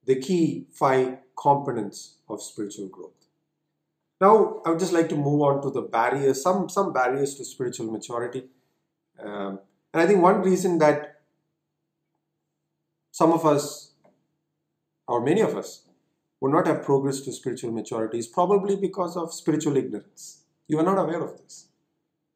the 0.06 0.16
key 0.16 0.68
five 0.72 1.18
components 1.36 2.18
of 2.30 2.42
spiritual 2.42 2.88
growth. 2.88 3.28
Now, 4.21 4.62
I 4.63 4.69
would 4.69 4.79
just 4.79 4.93
like 4.93 5.10
to 5.10 5.15
move 5.15 5.41
on 5.41 5.63
to 5.63 5.71
the 5.71 5.81
barriers, 5.81 6.43
some, 6.43 6.69
some 6.69 6.93
barriers 6.93 7.34
to 7.36 7.43
spiritual 7.43 7.91
maturity. 7.91 8.43
Um, 9.19 9.60
and 9.91 10.01
I 10.03 10.05
think 10.05 10.21
one 10.21 10.43
reason 10.43 10.77
that 10.77 11.21
some 13.12 13.34
of 13.34 13.45
us, 13.47 13.93
or 15.07 15.21
many 15.21 15.41
of 15.41 15.57
us, 15.57 15.88
will 16.39 16.51
not 16.51 16.67
have 16.67 16.84
progress 16.84 17.21
to 17.21 17.34
spiritual 17.34 17.71
maturity 17.71 18.19
is 18.19 18.27
probably 18.27 18.75
because 18.75 19.17
of 19.17 19.34
spiritual 19.34 19.75
ignorance. 19.75 20.43
You 20.67 20.77
are 20.79 20.84
not 20.84 20.99
aware 20.99 21.23
of 21.23 21.38
this, 21.38 21.67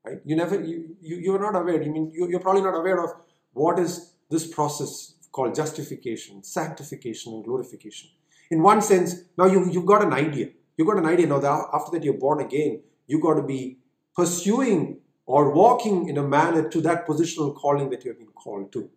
right? 0.03 0.19
You 0.25 0.35
never, 0.35 0.59
you, 0.59 0.95
you, 1.01 1.17
you 1.17 1.35
are 1.35 1.39
not 1.39 1.59
aware. 1.59 1.81
I 1.81 1.87
mean, 1.87 2.11
you, 2.13 2.27
you're 2.27 2.39
probably 2.39 2.63
not 2.63 2.75
aware 2.75 3.03
of 3.03 3.11
what 3.53 3.77
is 3.77 4.13
this 4.31 4.47
process 4.47 5.13
called 5.31 5.53
justification, 5.53 6.43
sanctification, 6.43 7.33
and 7.33 7.43
glorification. 7.43 8.09
In 8.49 8.63
one 8.63 8.81
sense, 8.81 9.15
now 9.37 9.45
you, 9.45 9.69
you've 9.71 9.85
got 9.85 10.03
an 10.03 10.13
idea 10.13 10.49
you 10.77 10.85
got 10.85 10.97
an 10.97 11.05
idea 11.05 11.27
now 11.27 11.39
that 11.39 11.67
after 11.73 11.91
that 11.91 12.03
you're 12.03 12.15
born 12.15 12.41
again, 12.41 12.81
you 13.07 13.21
got 13.21 13.35
to 13.35 13.43
be 13.43 13.77
pursuing 14.15 14.99
or 15.25 15.51
walking 15.51 16.09
in 16.09 16.17
a 16.17 16.23
manner 16.23 16.69
to 16.69 16.81
that 16.81 17.07
positional 17.07 17.55
calling 17.55 17.89
that 17.89 18.03
you 18.03 18.11
have 18.11 18.19
been 18.19 18.27
called 18.27 18.71
to. 18.73 18.89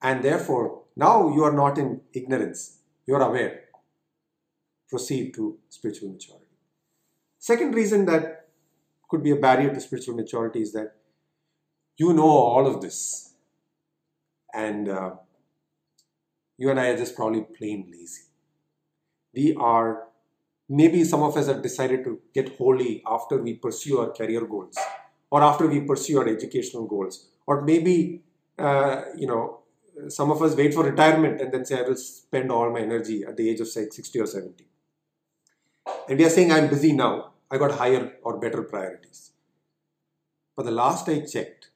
And 0.00 0.22
therefore, 0.22 0.82
now 0.96 1.32
you 1.34 1.44
are 1.44 1.52
not 1.52 1.78
in 1.78 2.00
ignorance, 2.12 2.78
you 3.06 3.14
are 3.14 3.22
aware. 3.22 3.64
Proceed 4.88 5.32
to 5.34 5.58
spiritual 5.68 6.10
maturity. 6.10 6.44
Second 7.38 7.74
reason 7.74 8.04
that 8.06 8.48
could 9.08 9.22
be 9.22 9.30
a 9.30 9.36
barrier 9.36 9.72
to 9.72 9.80
spiritual 9.80 10.14
maturity 10.14 10.62
is 10.62 10.72
that 10.72 10.96
you 11.96 12.12
know 12.12 12.28
all 12.28 12.66
of 12.66 12.80
this, 12.80 13.34
and 14.54 14.88
uh, 14.88 15.12
you 16.56 16.70
and 16.70 16.80
I 16.80 16.88
are 16.88 16.96
just 16.96 17.16
probably 17.16 17.42
plain 17.42 17.90
lazy. 17.90 18.22
We 19.34 19.54
are 19.56 20.04
maybe 20.68 21.04
some 21.04 21.22
of 21.22 21.36
us 21.36 21.46
have 21.46 21.62
decided 21.62 22.04
to 22.04 22.20
get 22.34 22.56
holy 22.56 23.02
after 23.06 23.38
we 23.42 23.54
pursue 23.54 23.98
our 23.98 24.10
career 24.10 24.44
goals 24.46 24.76
or 25.30 25.42
after 25.42 25.66
we 25.66 25.80
pursue 25.80 26.18
our 26.18 26.28
educational 26.28 26.86
goals 26.86 27.28
or 27.46 27.62
maybe 27.62 28.22
uh, 28.58 29.02
you 29.16 29.26
know 29.26 29.58
some 30.08 30.30
of 30.30 30.42
us 30.42 30.56
wait 30.56 30.72
for 30.72 30.84
retirement 30.84 31.40
and 31.40 31.52
then 31.52 31.64
say 31.64 31.78
i 31.78 31.82
will 31.82 31.96
spend 31.96 32.50
all 32.50 32.70
my 32.72 32.80
energy 32.80 33.24
at 33.24 33.36
the 33.36 33.48
age 33.50 33.60
of 33.60 33.68
say 33.68 33.88
60 33.88 34.20
or 34.20 34.26
70 34.26 34.64
and 36.08 36.18
we 36.18 36.24
are 36.24 36.30
saying 36.30 36.52
i'm 36.52 36.68
busy 36.68 36.92
now. 36.92 37.32
I 37.50 37.58
got 37.58 37.72
higher 37.72 38.14
or 38.22 38.38
better 38.38 38.62
priorities. 38.62 39.32
But 40.56 40.64
the 40.64 40.70
last 40.70 41.08
i 41.08 41.20
checked 41.20 41.68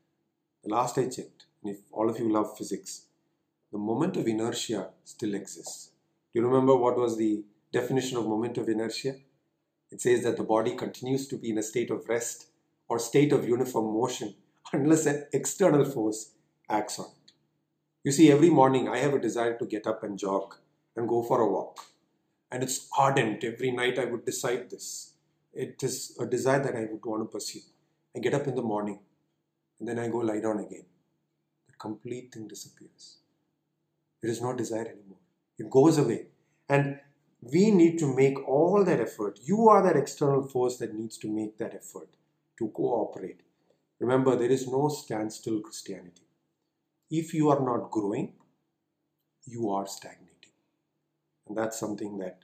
the 0.65 0.71
last 0.71 0.99
i 0.99 1.05
checked 1.05 1.45
and 1.63 1.75
if 1.75 1.81
all 1.93 2.09
of 2.09 2.19
you 2.19 2.33
love 2.33 2.57
physics 2.57 3.03
the 3.73 3.79
moment 3.79 4.17
of 4.17 4.27
inertia 4.27 4.91
still 5.05 5.35
exists. 5.35 5.91
Do 6.33 6.41
you 6.41 6.47
remember 6.47 6.77
what 6.77 6.97
was 6.97 7.17
the 7.17 7.45
definition 7.73 8.17
of 8.17 8.27
moment 8.27 8.59
of 8.59 8.69
inertia. 8.69 9.17
It 9.91 10.01
says 10.01 10.25
that 10.25 10.37
the 10.37 10.45
body 10.45 10.75
continues 10.75 11.29
to 11.29 11.37
be 11.37 11.51
in 11.51 11.59
a 11.59 11.63
state 11.63 11.91
of 11.91 12.09
rest 12.09 12.47
or 12.89 12.99
state 12.99 13.33
of 13.33 13.49
uniform 13.49 13.95
motion 13.95 14.35
unless 14.73 15.07
an 15.07 15.27
external 15.33 15.85
force 15.85 16.33
acts 16.69 16.99
on 16.99 17.07
it. 17.07 17.33
You 18.05 18.13
see, 18.13 18.31
every 18.31 18.51
morning 18.51 18.89
I 18.89 18.99
have 18.99 19.15
a 19.15 19.21
desire 19.21 19.57
to 19.59 19.67
get 19.67 19.87
up 19.87 20.03
and 20.03 20.19
jog 20.19 20.55
and 20.95 21.09
go 21.09 21.23
for 21.23 21.41
a 21.41 21.51
walk. 21.51 21.79
And 22.51 22.63
it's 22.63 22.89
ardent. 22.97 23.43
Every 23.45 23.71
night 23.71 23.99
I 23.99 24.05
would 24.05 24.25
decide 24.25 24.71
this. 24.71 25.13
It 25.53 25.83
is 25.83 26.17
a 26.21 26.27
desire 26.27 26.63
that 26.63 26.77
I 26.77 26.87
would 26.91 27.05
want 27.05 27.23
to 27.23 27.33
pursue. 27.33 27.61
I 28.15 28.21
get 28.21 28.35
up 28.35 28.47
in 28.47 28.55
the 28.55 28.63
morning 28.63 29.01
and 29.79 29.89
then 29.89 29.99
I 29.99 30.09
go 30.09 30.19
lie 30.19 30.41
down 30.41 30.61
again. 30.61 30.85
The 31.69 31.75
complete 31.79 32.33
thing 32.33 32.49
disappears. 32.49 33.19
There 34.23 34.31
is 34.31 34.41
no 34.41 34.55
desire 34.55 34.87
anymore. 34.87 35.19
It 35.59 35.71
goes 35.71 35.99
away. 35.99 36.27
And 36.69 37.01
we 37.41 37.71
need 37.71 37.99
to 37.99 38.15
make 38.15 38.49
all 38.49 38.85
that 38.85 39.01
effort. 39.01 39.39
You 39.43 39.69
are 39.69 39.83
that 39.83 39.97
external 39.97 40.43
force 40.43 40.79
that 40.79 40.95
needs 40.95 41.19
to 41.19 41.29
make 41.29 41.59
that 41.59 41.75
effort 41.75 42.09
to 42.59 42.69
cooperate. 42.69 43.41
Remember, 44.01 44.37
there 44.37 44.51
is 44.51 44.67
no 44.67 44.89
standstill 44.89 45.61
Christianity. 45.61 46.23
If 47.11 47.33
you 47.35 47.51
are 47.51 47.61
not 47.61 47.91
growing, 47.91 48.35
you 49.45 49.71
are 49.71 49.87
stagnating. 49.87 50.27
And 51.49 51.57
that's 51.57 51.79
something 51.79 52.19
that 52.19 52.41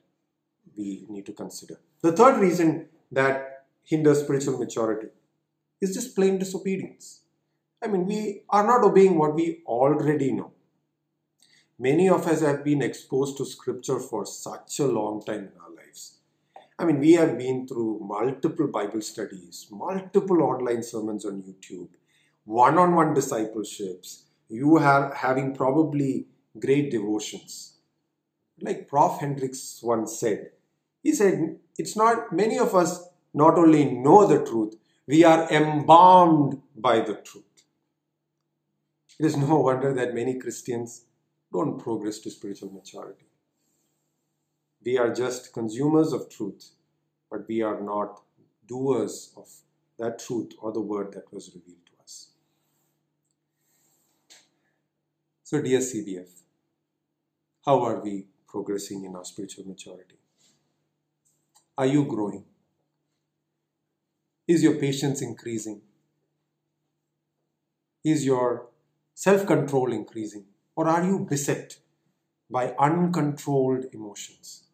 we 0.76 1.04
need 1.08 1.26
to 1.26 1.32
consider. 1.32 1.80
The 2.02 2.12
third 2.12 2.40
reason 2.40 2.88
that 3.10 3.64
hinders 3.84 4.20
spiritual 4.20 4.58
maturity 4.58 5.08
is 5.80 5.94
just 5.94 6.14
plain 6.14 6.38
disobedience. 6.38 7.20
I 7.82 7.88
mean, 7.88 8.06
we 8.06 8.42
are 8.48 8.64
not 8.64 8.84
obeying 8.84 9.18
what 9.18 9.34
we 9.34 9.62
already 9.66 10.32
know. 10.32 10.52
Many 11.82 12.08
of 12.08 12.28
us 12.28 12.42
have 12.42 12.62
been 12.62 12.80
exposed 12.80 13.36
to 13.38 13.44
scripture 13.44 13.98
for 13.98 14.24
such 14.24 14.78
a 14.78 14.86
long 14.86 15.20
time 15.20 15.48
in 15.48 15.60
our 15.60 15.74
lives. 15.74 16.18
I 16.78 16.84
mean, 16.84 17.00
we 17.00 17.14
have 17.14 17.36
been 17.36 17.66
through 17.66 17.98
multiple 18.04 18.68
Bible 18.68 19.00
studies, 19.00 19.66
multiple 19.68 20.44
online 20.44 20.84
sermons 20.84 21.24
on 21.24 21.42
YouTube, 21.42 21.88
one 22.44 22.78
on 22.78 22.94
one 22.94 23.14
discipleships. 23.14 24.26
You 24.48 24.76
are 24.76 25.12
having 25.12 25.56
probably 25.56 26.28
great 26.56 26.92
devotions. 26.92 27.78
Like 28.60 28.86
Prof. 28.86 29.18
Hendricks 29.18 29.80
once 29.82 30.20
said, 30.20 30.52
he 31.02 31.12
said, 31.12 31.58
It's 31.76 31.96
not, 31.96 32.32
many 32.32 32.60
of 32.60 32.76
us 32.76 33.08
not 33.34 33.58
only 33.58 33.86
know 33.86 34.24
the 34.24 34.44
truth, 34.44 34.76
we 35.08 35.24
are 35.24 35.50
embalmed 35.50 36.62
by 36.76 37.00
the 37.00 37.14
truth. 37.14 37.64
It 39.18 39.26
is 39.26 39.36
no 39.36 39.56
wonder 39.68 39.92
that 39.92 40.14
many 40.14 40.38
Christians 40.38 41.06
don't 41.52 41.78
progress 41.78 42.18
to 42.20 42.30
spiritual 42.30 42.70
maturity. 42.72 43.26
We 44.84 44.98
are 44.98 45.14
just 45.14 45.52
consumers 45.52 46.12
of 46.12 46.28
truth, 46.28 46.70
but 47.30 47.46
we 47.46 47.62
are 47.62 47.80
not 47.80 48.22
doers 48.66 49.32
of 49.36 49.48
that 49.98 50.18
truth 50.18 50.52
or 50.58 50.72
the 50.72 50.80
word 50.80 51.12
that 51.12 51.32
was 51.32 51.50
revealed 51.54 51.86
to 51.86 52.02
us. 52.02 52.28
So, 55.44 55.60
dear 55.60 55.80
CBF, 55.80 56.30
how 57.64 57.82
are 57.84 58.00
we 58.00 58.26
progressing 58.48 59.04
in 59.04 59.14
our 59.14 59.24
spiritual 59.24 59.66
maturity? 59.66 60.16
Are 61.78 61.86
you 61.86 62.04
growing? 62.04 62.44
Is 64.48 64.62
your 64.62 64.74
patience 64.74 65.22
increasing? 65.22 65.80
Is 68.04 68.24
your 68.24 68.68
self 69.14 69.46
control 69.46 69.92
increasing? 69.92 70.44
Or 70.74 70.88
are 70.88 71.04
you 71.04 71.26
beset 71.28 71.76
by 72.50 72.74
uncontrolled 72.78 73.86
emotions? 73.92 74.64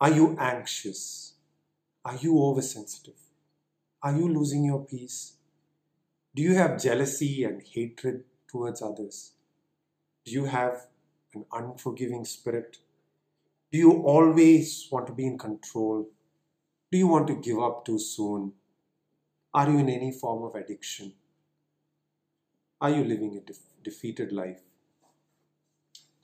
Are 0.00 0.10
you 0.10 0.36
anxious? 0.38 1.34
Are 2.04 2.16
you 2.16 2.38
oversensitive? 2.42 3.20
Are 4.02 4.14
you 4.14 4.28
losing 4.28 4.64
your 4.64 4.84
peace? 4.84 5.34
Do 6.34 6.42
you 6.42 6.54
have 6.54 6.82
jealousy 6.82 7.44
and 7.44 7.62
hatred 7.62 8.24
towards 8.48 8.82
others? 8.82 9.32
Do 10.24 10.32
you 10.32 10.44
have 10.44 10.88
an 11.34 11.46
unforgiving 11.52 12.24
spirit? 12.24 12.78
Do 13.72 13.78
you 13.78 13.92
always 14.02 14.88
want 14.90 15.06
to 15.06 15.12
be 15.12 15.26
in 15.26 15.38
control? 15.38 16.08
Do 16.92 16.98
you 16.98 17.06
want 17.06 17.26
to 17.28 17.34
give 17.34 17.58
up 17.58 17.84
too 17.84 17.98
soon? 17.98 18.52
Are 19.54 19.70
you 19.70 19.78
in 19.78 19.88
any 19.88 20.12
form 20.12 20.42
of 20.42 20.54
addiction? 20.54 21.14
Are 22.80 22.90
you 22.90 23.04
living 23.04 23.36
a 23.36 23.40
de- 23.40 23.54
defeated 23.82 24.32
life? 24.32 24.60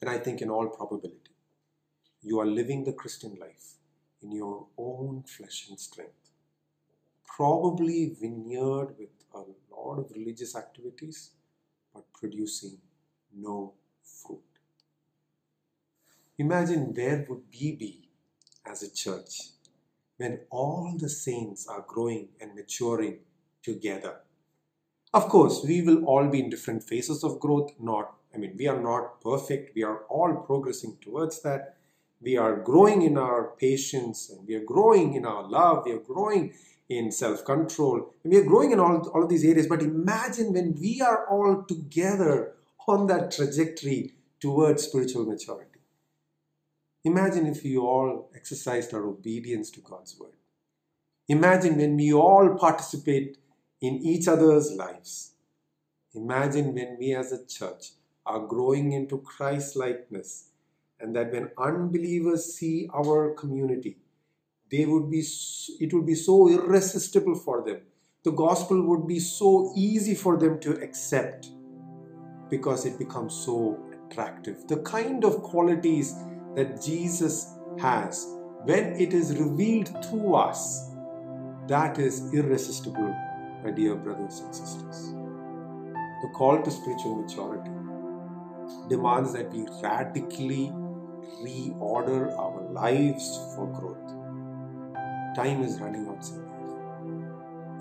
Then 0.01 0.09
I 0.09 0.19
think, 0.19 0.41
in 0.41 0.51
all 0.51 0.69
probability, 0.69 1.35
you 2.23 2.41
are 2.41 2.47
living 2.47 2.85
the 2.85 2.93
Christian 2.93 3.37
life 3.41 3.75
in 4.23 4.33
your 4.33 4.67
own 4.77 5.23
flesh 5.23 5.67
and 5.69 5.79
strength. 5.79 6.31
Probably 7.27 8.17
veneered 8.21 8.99
with 8.99 9.11
a 9.35 9.43
lot 9.75 9.99
of 9.99 10.11
religious 10.15 10.57
activities, 10.57 11.31
but 11.95 12.13
producing 12.13 12.79
no 13.35 13.75
fruit. 14.03 14.41
Imagine 16.39 16.93
where 16.95 17.27
would 17.29 17.43
we 17.53 17.77
be 17.77 18.09
as 18.65 18.83
a 18.83 18.93
church 18.93 19.51
when 20.17 20.41
all 20.51 20.97
the 20.99 21.09
saints 21.09 21.67
are 21.67 21.85
growing 21.87 22.29
and 22.41 22.55
maturing 22.55 23.19
together. 23.63 24.17
Of 25.13 25.29
course, 25.29 25.65
we 25.65 25.83
will 25.83 26.05
all 26.05 26.29
be 26.29 26.41
in 26.41 26.51
different 26.51 26.85
phases 26.85 27.25
of 27.25 27.41
growth, 27.41 27.73
not 27.81 28.20
I 28.35 28.39
mean, 28.39 28.55
we 28.57 28.69
are 28.69 28.81
not 28.81 29.21
perfect. 29.21 29.75
We 29.75 29.83
are 29.83 30.05
all 30.09 30.35
progressing 30.35 30.99
towards 31.01 31.43
that. 31.43 31.77
We 32.23 32.37
are 32.37 32.57
growing 32.57 33.03
in 33.03 33.17
our 33.17 33.53
patience 33.59 34.31
and 34.31 34.47
we 34.47 34.55
are 34.55 34.65
growing 34.65 35.15
in 35.15 35.25
our 35.25 35.49
love. 35.49 35.85
We 35.87 35.93
are 35.93 35.99
growing 35.99 36.55
in 36.89 37.11
self 37.11 37.45
control. 37.45 38.15
We 38.25 38.37
are 38.37 38.45
growing 38.45 38.73
in 38.73 38.81
all, 38.81 39.09
all 39.09 39.23
of 39.23 39.29
these 39.29 39.45
areas. 39.45 39.67
But 39.67 39.83
imagine 39.83 40.53
when 40.53 40.79
we 40.79 41.01
are 41.01 41.27
all 41.29 41.65
together 41.65 42.55
on 42.87 43.07
that 43.07 43.31
trajectory 43.31 44.15
towards 44.41 44.85
spiritual 44.85 45.25
maturity. 45.25 45.81
Imagine 47.05 47.47
if 47.47 47.63
we 47.63 47.79
all 47.79 48.31
exercised 48.35 48.93
our 48.93 49.07
obedience 49.07 49.71
to 49.71 49.81
God's 49.81 50.19
word. 50.19 50.33
Imagine 51.29 51.79
when 51.79 51.97
we 51.97 52.13
all 52.13 52.57
participate 52.59 53.39
in 53.81 53.95
each 53.95 54.29
other's 54.29 54.73
lives. 54.73 55.33
Imagine 56.15 56.75
when 56.75 56.99
we 56.99 57.15
as 57.15 57.33
a 57.33 57.47
church 57.47 57.93
are 58.27 58.47
growing 58.47 58.93
into 58.93 59.19
Christ 59.19 59.77
likeness, 59.77 60.51
and 61.01 61.15
that 61.17 61.33
when 61.33 61.51
unbelievers 61.59 62.55
see 62.55 62.89
our 62.95 63.35
community, 63.35 63.99
they 64.71 64.85
would 64.85 65.11
be 65.11 65.25
it 65.81 65.93
would 65.93 66.07
be 66.07 66.15
so 66.15 66.49
irresistible 66.49 67.35
for 67.35 67.65
them. 67.65 67.81
The 68.23 68.33
gospel 68.33 68.83
would 68.83 69.07
be 69.07 69.19
so 69.19 69.73
easy 69.75 70.15
for 70.15 70.37
them 70.37 70.61
to 70.61 70.73
accept 70.83 71.49
because 72.51 72.85
it 72.85 72.99
becomes 72.99 73.35
so 73.35 73.79
attractive. 74.07 74.69
The 74.69 74.83
kind 74.83 75.25
of 75.25 75.43
qualities 75.43 76.15
that 76.55 76.83
Jesus 76.83 77.55
has 77.79 78.27
when 78.65 79.01
it 79.01 79.15
is 79.15 79.39
revealed 79.39 79.87
to 80.11 80.35
us, 80.35 80.91
that 81.67 81.99
is 81.99 82.33
irresistible, 82.35 83.17
my 83.65 83.71
dear 83.71 83.95
brothers 83.95 84.41
and 84.41 84.55
sisters. 84.55 85.15
The 86.23 86.29
call 86.35 86.63
to 86.63 86.71
spiritual 86.71 87.23
maturity 87.23 87.71
demands 88.89 89.33
that 89.33 89.53
we 89.53 89.67
radically 89.83 90.73
reorder 91.43 92.37
our 92.39 92.61
lives 92.73 93.39
for 93.55 93.67
growth. 93.67 94.15
Time 95.37 95.63
is 95.63 95.81
running 95.81 96.09
out 96.09 96.25
somewhere. 96.25 97.01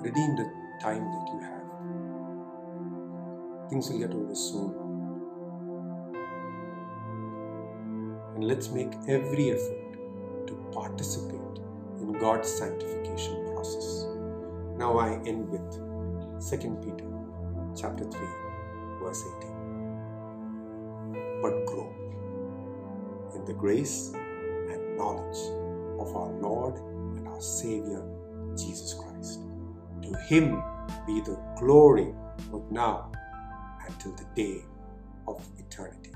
Redeem 0.01 0.35
the 0.35 0.51
time 0.81 1.03
that 1.03 1.27
you 1.33 1.39
have. 1.41 1.59
Things 3.69 3.89
will 3.89 3.99
get 3.99 4.11
over 4.11 4.35
soon. 4.35 4.73
And 8.35 8.43
let's 8.45 8.69
make 8.69 8.93
every 9.07 9.51
effort 9.51 10.47
to 10.47 10.53
participate 10.71 11.59
in 11.99 12.13
God's 12.13 12.49
sanctification 12.49 13.45
process. 13.53 14.05
Now 14.77 14.97
I 14.97 15.19
end 15.25 15.49
with 15.49 15.69
2 16.49 16.77
Peter 16.81 17.09
chapter 17.75 18.05
3 18.05 18.27
verse 19.01 19.23
18 19.43 19.58
but 21.41 21.65
grow 21.65 21.93
in 23.35 23.45
the 23.45 23.53
grace 23.53 24.11
and 24.13 24.97
knowledge 24.97 25.37
of 25.99 26.15
our 26.15 26.31
Lord 26.39 26.75
and 27.17 27.27
our 27.27 27.41
Savior, 27.41 28.03
Jesus 28.57 28.93
Christ. 28.93 29.41
To 30.03 30.17
Him 30.27 30.61
be 31.05 31.21
the 31.21 31.39
glory 31.57 32.13
both 32.51 32.69
now 32.71 33.11
and 33.85 33.99
till 33.99 34.13
the 34.13 34.25
day 34.35 34.63
of 35.27 35.45
eternity. 35.57 36.11